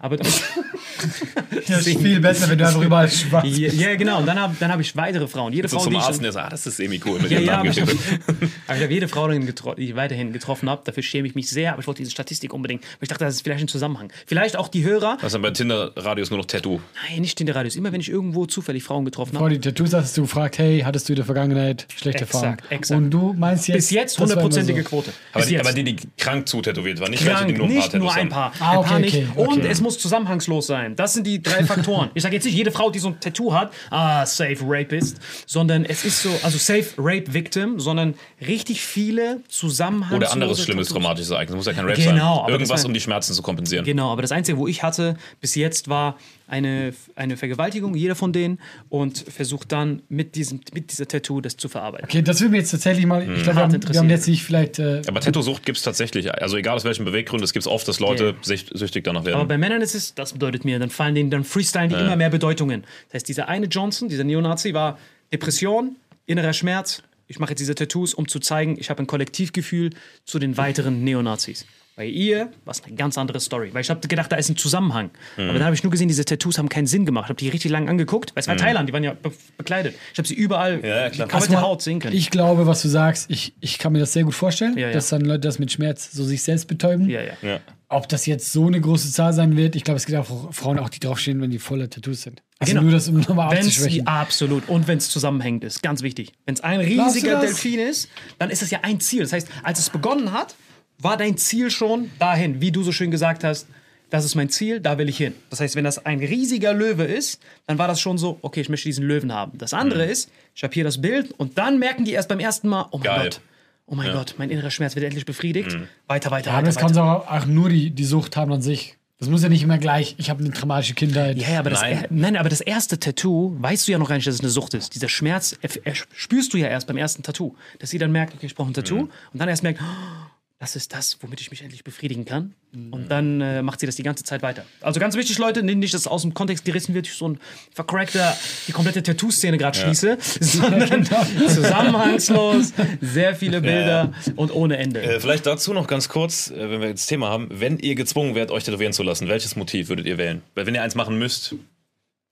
[0.00, 0.42] Aber das,
[1.66, 4.20] Das ist viel besser, wenn du einfach überall schwach ja, ja, genau.
[4.20, 5.52] Und dann habe dann hab ich weitere Frauen.
[5.52, 7.38] Jede Frau, zum die ich, Arzt, und der sagt, ah, das ist semi-cool mit ja,
[7.38, 10.82] dem ja, aber ich, aber ich habe jede Frau, die ich weiterhin getroffen habe.
[10.84, 11.72] Dafür schäme ich mich sehr.
[11.72, 12.82] Aber ich wollte diese Statistik unbedingt.
[12.82, 14.12] Weil ich dachte, das ist vielleicht ein Zusammenhang.
[14.26, 15.18] Vielleicht auch die Hörer.
[15.20, 16.80] Was dann bei Tinder-Radios nur noch Tattoo.
[17.08, 17.76] Nein, nicht in der Radios.
[17.76, 19.58] Immer wenn ich irgendwo zufällig Frauen getroffen Vor habe.
[19.58, 22.58] die Tattoos hast du gefragt, hey, hattest du in der Vergangenheit schlechte Erfahrungen?
[22.70, 22.98] exakt.
[22.98, 23.76] Und du meinst jetzt.
[23.76, 24.88] Bis jetzt hundertprozentige so.
[24.88, 25.12] Quote.
[25.32, 27.98] Aber die, aber die, die krank zutätowiert waren, nicht welche, Krank, die nur ein paar
[27.98, 28.52] nur Tattoos ein paar.
[28.60, 29.14] Ah, ein paar okay, nicht.
[29.14, 29.68] okay, Und okay.
[29.68, 30.96] es muss zusammenhangslos sein.
[30.96, 32.10] Das sind die drei Faktoren.
[32.14, 35.84] Ich sage jetzt nicht, jede Frau, die so ein Tattoo hat, ah, safe Rapist, sondern
[35.84, 38.14] es ist so, also safe Rape Victim, sondern
[38.46, 41.02] richtig viele zusammenhangslose Oder anderes schlimmes Tattoos.
[41.02, 41.56] traumatisches Ereignis.
[41.56, 42.20] Muss ja kein Rape Genau, sein.
[42.44, 43.84] aber Irgendwas, war- um die Schmerzen zu kompensieren.
[43.84, 46.16] Genau, aber das Einzige, wo ich hatte bis jetzt war
[46.48, 48.58] eine, eine Vergewaltigung, jeder von denen,
[48.90, 52.04] und versucht dann mit, diesem, mit dieser Tattoo das zu verarbeiten.
[52.06, 53.22] Okay, das würde mir jetzt tatsächlich mal.
[53.22, 53.96] Ich glaube, wir, wir interessiert.
[54.02, 54.78] haben jetzt nicht vielleicht.
[54.78, 56.32] Äh, Aber Tattoo-Sucht gibt es tatsächlich.
[56.34, 58.32] Also egal aus welchem Beweggrund, es gibt oft, dass Leute Ja.
[58.42, 59.48] sich süchtig danach Aber werden.
[59.48, 62.28] bei Männern ist es, das bedeutet mir, dann fallen denen, dann freestylen die immer mehr
[62.30, 62.82] Bedeutungen.
[63.08, 64.98] Das heißt, dieser eine Johnson, dieser Neonazi, war
[65.32, 67.02] Depression, innerer Schmerz.
[67.28, 69.90] Ich mache jetzt diese Tattoos, um zu zeigen, ich habe ein Kollektivgefühl
[70.26, 71.64] zu den weiteren Neonazis.
[71.94, 73.68] Bei ihr war es eine ganz andere Story.
[73.74, 75.10] Weil ich habe gedacht, da ist ein Zusammenhang.
[75.36, 77.26] Aber dann habe ich nur gesehen, diese Tattoos haben keinen Sinn gemacht.
[77.26, 78.34] Ich habe die richtig lang angeguckt.
[78.34, 79.94] Weil es war Thailand, die waren ja be bekleidet.
[80.12, 81.28] Ich habe sie überall, Ja, ja, die klar.
[81.28, 82.16] komplette Haut sehen können.
[82.16, 84.92] Ich glaube, was du sagst, ich, ich kann mir das sehr gut vorstellen, Ja, ja.
[84.94, 87.10] dass dann Leute das mit Schmerz so sich selbst betäuben.
[87.10, 87.32] ja, ja.
[87.42, 87.60] ja.
[87.90, 90.78] Ob das jetzt so eine große Zahl sein wird, ich glaube, es gibt auch Frauen,
[90.78, 92.42] auch die draufstehen, wenn die voller Tattoos sind.
[92.58, 92.84] Also Genau.
[92.84, 94.06] nur das, um nochmal Wenn es abzuschwächen.
[94.06, 96.32] absolut und wenn es zusammenhängend ist, ganz wichtig.
[96.46, 97.40] Wenn es ein riesiger?
[97.40, 99.20] Delfin ist, dann ist es ja ein Ziel.
[99.20, 100.54] Das heißt, als es begonnen hat,
[101.02, 103.66] war dein Ziel schon dahin, wie du so schön gesagt hast.
[104.10, 105.34] Das ist mein Ziel, da will ich hin.
[105.48, 108.68] Das heißt, wenn das ein riesiger Löwe ist, dann war das schon so, okay, ich
[108.68, 109.56] möchte diesen Löwen haben.
[109.56, 112.68] Das andere ist, ich habe hier das Bild und dann merken die erst beim ersten
[112.68, 113.22] Mal, oh mein Geil.
[113.24, 113.40] Gott,
[113.86, 115.78] oh mein Gott, mein innerer Schmerz wird endlich befriedigt.
[116.08, 116.80] Weiter, weiter, Ja, aber weiter.
[116.80, 118.98] das kann auch, auch nur die, die Sucht haben an sich.
[119.18, 121.38] Das muss ja nicht immer gleich, ich habe eine traumatische Kindheit.
[121.38, 122.06] Ja, ja, aber das, Nein.
[122.10, 124.74] nein, aber das erste Tattoo, weißt du ja noch gar nicht, dass es eine Sucht
[124.74, 124.94] ist.
[124.94, 127.54] Dieser Schmerz er, er, spürst du ja erst beim ersten Tattoo.
[127.78, 128.98] Dass sie dann merkt, okay, ich brauche ein Tattoo.
[129.02, 130.26] Und dann erst merkt, oh,
[130.62, 132.54] das ist das, womit ich mich endlich befriedigen kann.
[132.72, 134.64] Und dann äh, macht sie das die ganze Zeit weiter.
[134.80, 137.40] Also ganz wichtig, Leute, nicht, dass aus dem Kontext gerissen wird, ich so ein
[137.74, 138.36] vercrackter,
[138.68, 141.04] die komplette Tattoo-Szene gerade schließe, sondern
[141.48, 145.02] zusammenhangslos, sehr viele Bilder und ohne Ende.
[145.02, 147.48] Äh, vielleicht dazu noch ganz kurz, äh, wenn wir jetzt das Thema haben.
[147.50, 150.42] Wenn ihr gezwungen werdet, euch tätowieren zu lassen, welches Motiv würdet ihr wählen?
[150.54, 151.56] Weil wenn ihr eins machen müsst,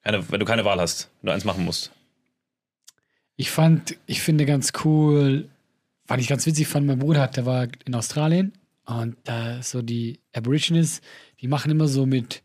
[0.05, 1.91] keine, wenn du keine Wahl hast, wenn du eins machen musst.
[3.35, 5.49] Ich fand, ich finde ganz cool,
[6.11, 8.53] was ich ganz witzig fand, mein Bruder der war in Australien
[8.85, 11.01] und da so die Aborigines,
[11.41, 12.43] die machen immer so mit,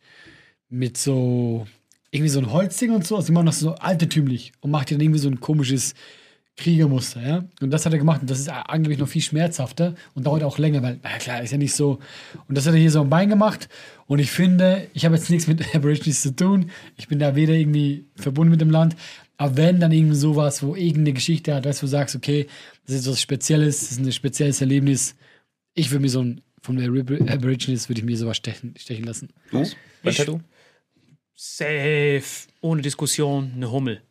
[0.70, 1.66] mit so,
[2.11, 5.01] irgendwie so ein Holzding und so, also die machen das so altertümlich und macht dann
[5.01, 5.95] irgendwie so ein komisches
[6.57, 7.45] Kriegermuster, ja.
[7.59, 10.57] Und das hat er gemacht und das ist angeblich noch viel schmerzhafter und dauert auch
[10.57, 11.99] länger, weil, na klar, ist ja nicht so.
[12.47, 13.68] Und das hat er hier so am Bein gemacht
[14.05, 16.70] und ich finde, ich habe jetzt nichts mit Aborigines zu tun.
[16.97, 18.95] Ich bin da weder irgendwie verbunden mit dem Land,
[19.38, 22.47] aber wenn dann irgendwie sowas, wo irgendeine Geschichte hat, weißt du, wo du sagst, okay,
[22.86, 25.15] das ist was Spezielles, das ist ein spezielles Erlebnis,
[25.73, 29.29] ich würde mir so ein, von der Aborigines würde ich mir sowas stechen, stechen lassen.
[29.51, 29.63] Du?
[30.03, 30.41] Bei Ich- Tattoo?
[31.36, 32.23] Safe,
[32.61, 34.01] ohne Diskussion, eine Hummel.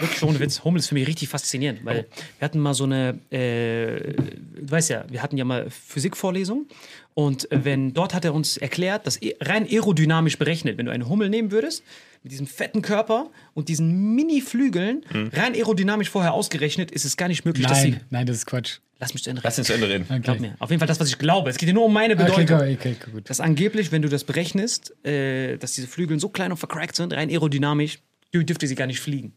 [0.00, 0.62] Wirklich ohne Witz.
[0.64, 2.06] Hummel ist für mich richtig faszinierend, weil
[2.38, 6.66] wir hatten mal so eine, äh, du weißt ja, wir hatten ja mal Physikvorlesung
[7.14, 11.08] und wenn dort hat er uns erklärt, dass e- rein aerodynamisch berechnet, wenn du eine
[11.08, 11.82] Hummel nehmen würdest,
[12.22, 17.44] mit diesem fetten Körper und diesen Mini-Flügeln, rein aerodynamisch vorher ausgerechnet, ist es gar nicht
[17.44, 17.90] möglich, dass sie.
[17.92, 18.78] Nein, nein, das ist Quatsch.
[18.98, 19.60] Lass mich zu Ende Lass reden.
[19.60, 20.04] uns zu Ende reden.
[20.08, 20.20] Okay.
[20.20, 20.56] Glaub mir.
[20.58, 21.50] Auf jeden Fall das, was ich glaube.
[21.50, 22.56] Es geht ja nur um meine Bedeutung.
[22.56, 23.28] Okay, okay, okay, gut.
[23.30, 27.12] Dass angeblich, wenn du das berechnest, äh, dass diese Flügel so klein und vercrackt sind,
[27.12, 27.98] rein aerodynamisch,
[28.34, 29.34] dür- dürfte sie gar nicht fliegen.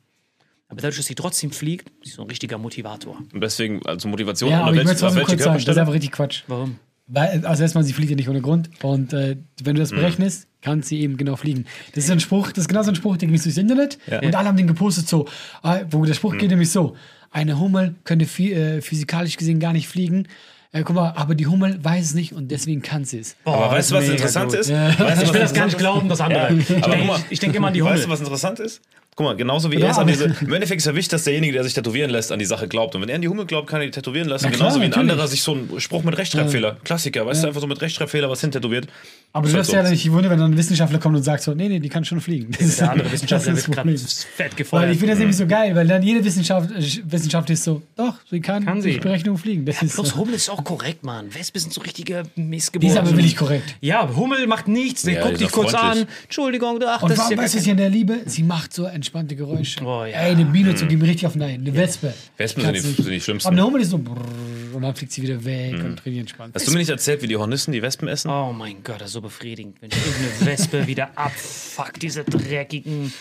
[0.70, 3.18] Aber dadurch, dass sie trotzdem fliegt, ist sie so ein richtiger Motivator.
[3.34, 5.76] Und deswegen, also Motivation, Ja, aber ich welche, möchte auf trotzdem welche kurz sagen, das
[5.76, 6.44] ist einfach richtig Quatsch.
[6.48, 6.76] Warum?
[7.08, 8.70] Weil, also erstmal, sie fliegt ja nicht ohne Grund.
[8.84, 11.66] Und äh, wenn du das berechnest, kann sie eben genau fliegen.
[11.96, 13.98] Das ist ein Spruch, das ist genau so ein Spruch, der ging durchs Internet.
[14.22, 15.28] Und alle haben den gepostet so,
[15.64, 16.96] äh, wo der Spruch geht nämlich so,
[17.32, 20.28] eine Hummel könnte äh, physikalisch gesehen gar nicht fliegen.
[20.72, 23.36] Äh, guck mal, aber die Hummel weiß es nicht und deswegen kann sie es.
[23.44, 24.60] Aber weißt du, was interessant gut.
[24.60, 24.70] ist?
[24.70, 26.54] Weißt du, was Ich will das gar nicht glauben, das andere.
[26.54, 27.96] ich Aber guck denke mal, ich denk immer an die Hummel.
[27.96, 28.82] Weißt du, was interessant ist?
[29.20, 30.24] Guck mal, genauso wie Ja, er ist an aber- diese.
[30.46, 32.96] Im Endeffekt ist ja wichtig, dass derjenige, der sich tätowieren lässt, an die Sache glaubt.
[32.96, 34.46] Und wenn er an die Hummel glaubt, kann er die tätowieren lassen.
[34.46, 35.12] Na klar, genauso wie ein natürlich.
[35.12, 36.78] anderer sich so einen Spruch mit Rechtschreibfehler.
[36.86, 38.88] Klassiker, weißt du, einfach so mit Rechtschreibfehler was hintätowiert.
[39.34, 39.76] Aber du Ist halt darfst so.
[39.76, 42.06] ja nicht wundern, wenn dann ein Wissenschaftler kommt und sagt so, nee, nee, die kann
[42.06, 42.50] schon fliegen.
[42.52, 44.92] Das ist Der andere Wissenschaftler das ist wird das gerade fett Weil gefeuert.
[44.94, 46.70] ich finde das nämlich so geil, weil dann jede Wissenschaft,
[47.04, 48.92] Wissenschaft ist so, doch, sie kann, Kann sie.
[48.92, 49.66] durch Berechnung fliegen.
[49.66, 51.34] Das ist, Plus äh, Hummel ist auch korrekt, Mann.
[51.36, 52.96] Wespe sind so richtige die Missgeburten.
[52.96, 53.76] ist aber wirklich korrekt.
[53.82, 55.02] Ja, Hummel macht nichts.
[55.02, 56.08] Der Ja, guckt die dich ist kurz an.
[56.24, 58.18] Entschuldigung, ach, Und das warum, ist ja weißt du, was ich an der liebe?
[58.26, 59.84] Sie macht so entspannte Geräusche.
[59.84, 60.22] Oh, ja.
[60.22, 62.14] Ey, eine Biene zu geben richtig auf den Eine Wespe.
[62.38, 62.96] Wespen sind die, nicht.
[62.98, 63.48] sind die schlimmsten.
[63.48, 66.54] Aber eine Hummel ist so brrrr, und dann fliegt sie wieder weg und richtig entspannt.
[66.54, 68.30] Hast du mir nicht erzählt, wie die Hornissen die Wespen essen?
[68.30, 69.82] Oh mein Gott, das ist so befriedigend.
[69.82, 73.12] Wenn ich irgendeine Wespe wieder abfuck, diese dreckigen.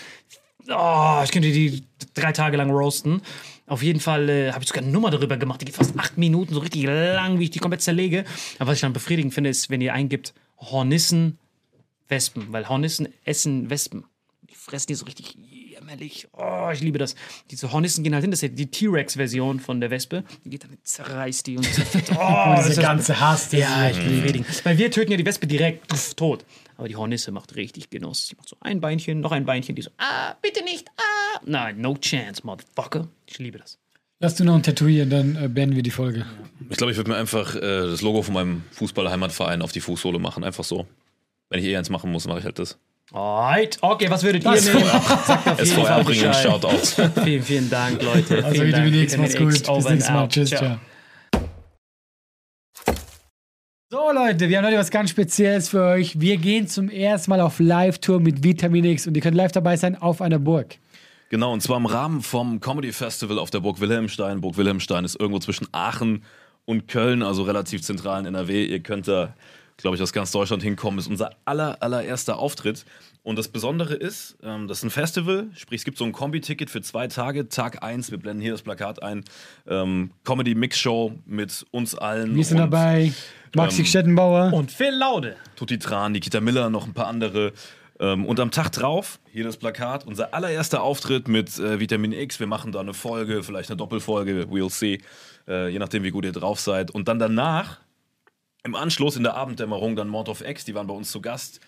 [0.68, 1.84] Oh, ich könnte die
[2.14, 3.22] drei Tage lang roasten.
[3.66, 5.62] Auf jeden Fall äh, habe ich sogar eine Nummer darüber gemacht.
[5.62, 8.24] Die geht fast acht Minuten, so richtig lang, wie ich die komplett zerlege.
[8.58, 11.38] Aber was ich dann befriedigend finde, ist, wenn ihr eingibt Hornissen,
[12.08, 12.52] Wespen.
[12.52, 14.04] Weil Hornissen essen Wespen.
[14.50, 15.36] Die fressen die so richtig
[15.88, 16.28] jämmerlich.
[16.32, 17.14] Oh, ich liebe das.
[17.50, 18.30] Diese Hornissen gehen halt hin.
[18.30, 20.24] Das ist ja die T-Rex-Version von der Wespe.
[20.44, 22.12] Die geht dann, zerreißt die und zerfetzt.
[22.18, 23.52] Oh, das Dieser ist ganze Hass.
[23.52, 24.64] ja, ich bin befriedigend.
[24.64, 26.44] Weil wir töten ja die Wespe direkt pff, tot.
[26.76, 28.28] Aber die Hornisse macht richtig Genuss.
[28.28, 31.40] Sie macht so ein Beinchen, noch ein Beinchen, die so, ah, bitte nicht, ah.
[31.44, 33.08] Nein, no chance, motherfucker.
[33.26, 33.78] Ich liebe das.
[34.20, 36.26] Lass du noch ein Tätowieren, dann äh, beenden wir die Folge.
[36.70, 40.18] Ich glaube, ich würde mir einfach äh, das Logo von meinem Fußball-Heimatverein auf die Fußsohle
[40.18, 40.42] machen.
[40.44, 40.86] Einfach so.
[41.50, 42.78] Wenn ich eh eins machen muss, mache ich halt das.
[43.12, 43.78] Alright.
[43.80, 44.60] Okay, was würdet ihr nehmen?
[44.60, 44.84] SVR
[45.86, 46.36] Fall bringen Bescheid.
[46.42, 47.20] Shoutout.
[47.24, 48.44] Vielen, vielen Dank, Leute.
[48.44, 48.84] Also vielen Dank.
[48.84, 49.48] Vitamin X, macht's gut.
[49.48, 50.22] Bis over nächstes and Mal.
[50.24, 50.30] out.
[50.30, 50.60] Tschüss, Ciao.
[50.60, 50.78] ciao.
[53.90, 56.20] So, Leute, wir haben heute was ganz Spezielles für euch.
[56.20, 59.76] Wir gehen zum ersten Mal auf Live-Tour mit Vitamin X und ihr könnt live dabei
[59.78, 60.76] sein auf einer Burg.
[61.30, 64.42] Genau, und zwar im Rahmen vom Comedy Festival auf der Burg Wilhelmstein.
[64.42, 66.24] Burg Wilhelmstein ist irgendwo zwischen Aachen
[66.66, 68.66] und Köln, also relativ zentral in NRW.
[68.66, 69.34] Ihr könnt da,
[69.78, 70.98] glaube ich, aus ganz Deutschland hinkommen.
[70.98, 72.84] ist unser aller, allererster Auftritt.
[73.22, 76.68] Und das Besondere ist, ähm, das ist ein Festival, sprich, es gibt so ein Kombi-Ticket
[76.68, 77.48] für zwei Tage.
[77.48, 79.24] Tag 1, wir blenden hier das Plakat ein.
[79.66, 82.34] Ähm, Comedy-Mix-Show mit uns allen.
[82.34, 83.12] Wir sind und dabei.
[83.54, 84.52] Maxi ähm, Stettenbauer.
[84.52, 85.36] Und Phil Laude.
[85.56, 87.52] Tutti Tran, Nikita Miller, noch ein paar andere.
[88.00, 92.40] Ähm, und am Tag drauf, hier das Plakat, unser allererster Auftritt mit äh, Vitamin X.
[92.40, 95.00] Wir machen da eine Folge, vielleicht eine Doppelfolge, we'll see,
[95.48, 96.90] äh, je nachdem, wie gut ihr drauf seid.
[96.90, 97.78] Und dann danach,
[98.64, 101.60] im Anschluss in der Abenddämmerung, dann Mord of X, die waren bei uns zu Gast.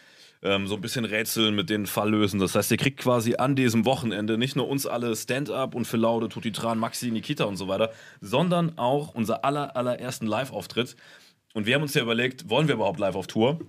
[0.43, 2.41] Ähm, so ein bisschen rätseln mit den Fall lösen.
[2.41, 6.01] Das heißt, ihr kriegt quasi an diesem Wochenende nicht nur uns alle Stand-up und Phil
[6.01, 7.91] Laude, Tutti Tran, Maxi, Nikita und so weiter,
[8.23, 10.97] sondern auch unser aller, allerersten Live-Auftritt.
[11.53, 13.61] Und wir haben uns ja überlegt, wollen wir überhaupt live auf Tour?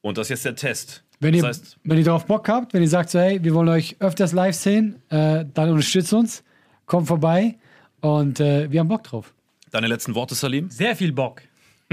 [0.00, 1.02] Und das ist jetzt der Test.
[1.18, 3.54] Wenn ihr, das heißt, wenn ihr darauf Bock habt, wenn ihr sagt so, hey, wir
[3.54, 6.44] wollen euch öfters live sehen, äh, dann unterstützt uns,
[6.86, 7.56] kommt vorbei
[8.00, 9.32] und äh, wir haben Bock drauf.
[9.70, 10.70] deine letzten Worte, Salim?
[10.70, 11.42] Sehr viel Bock.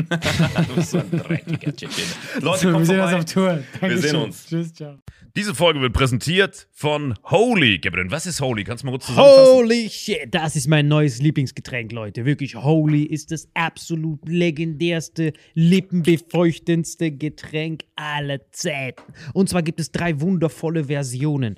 [0.67, 1.71] Du bist so ein dreckiger.
[2.41, 3.15] Leute, So, wir sehen uns vorbei.
[3.15, 3.63] auf Tour.
[3.79, 4.01] Dankeschön.
[4.01, 4.45] sehen uns.
[4.47, 4.95] Tschüss, ciao.
[5.35, 7.77] Diese Folge wird präsentiert von Holy.
[7.77, 8.63] Gabriel, was ist Holy?
[8.63, 9.53] Kannst du mal kurz zusammenfassen?
[9.53, 12.25] Holy shit, das ist mein neues Lieblingsgetränk, Leute.
[12.25, 19.01] Wirklich, Holy ist das absolut legendärste, lippenbefeuchtendste Getränk aller Zeiten.
[19.33, 21.57] Und zwar gibt es drei wundervolle Versionen,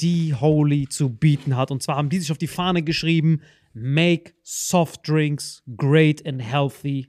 [0.00, 1.70] die Holy zu bieten hat.
[1.70, 3.40] Und zwar haben die sich auf die Fahne geschrieben:
[3.74, 7.08] Make soft drinks great and healthy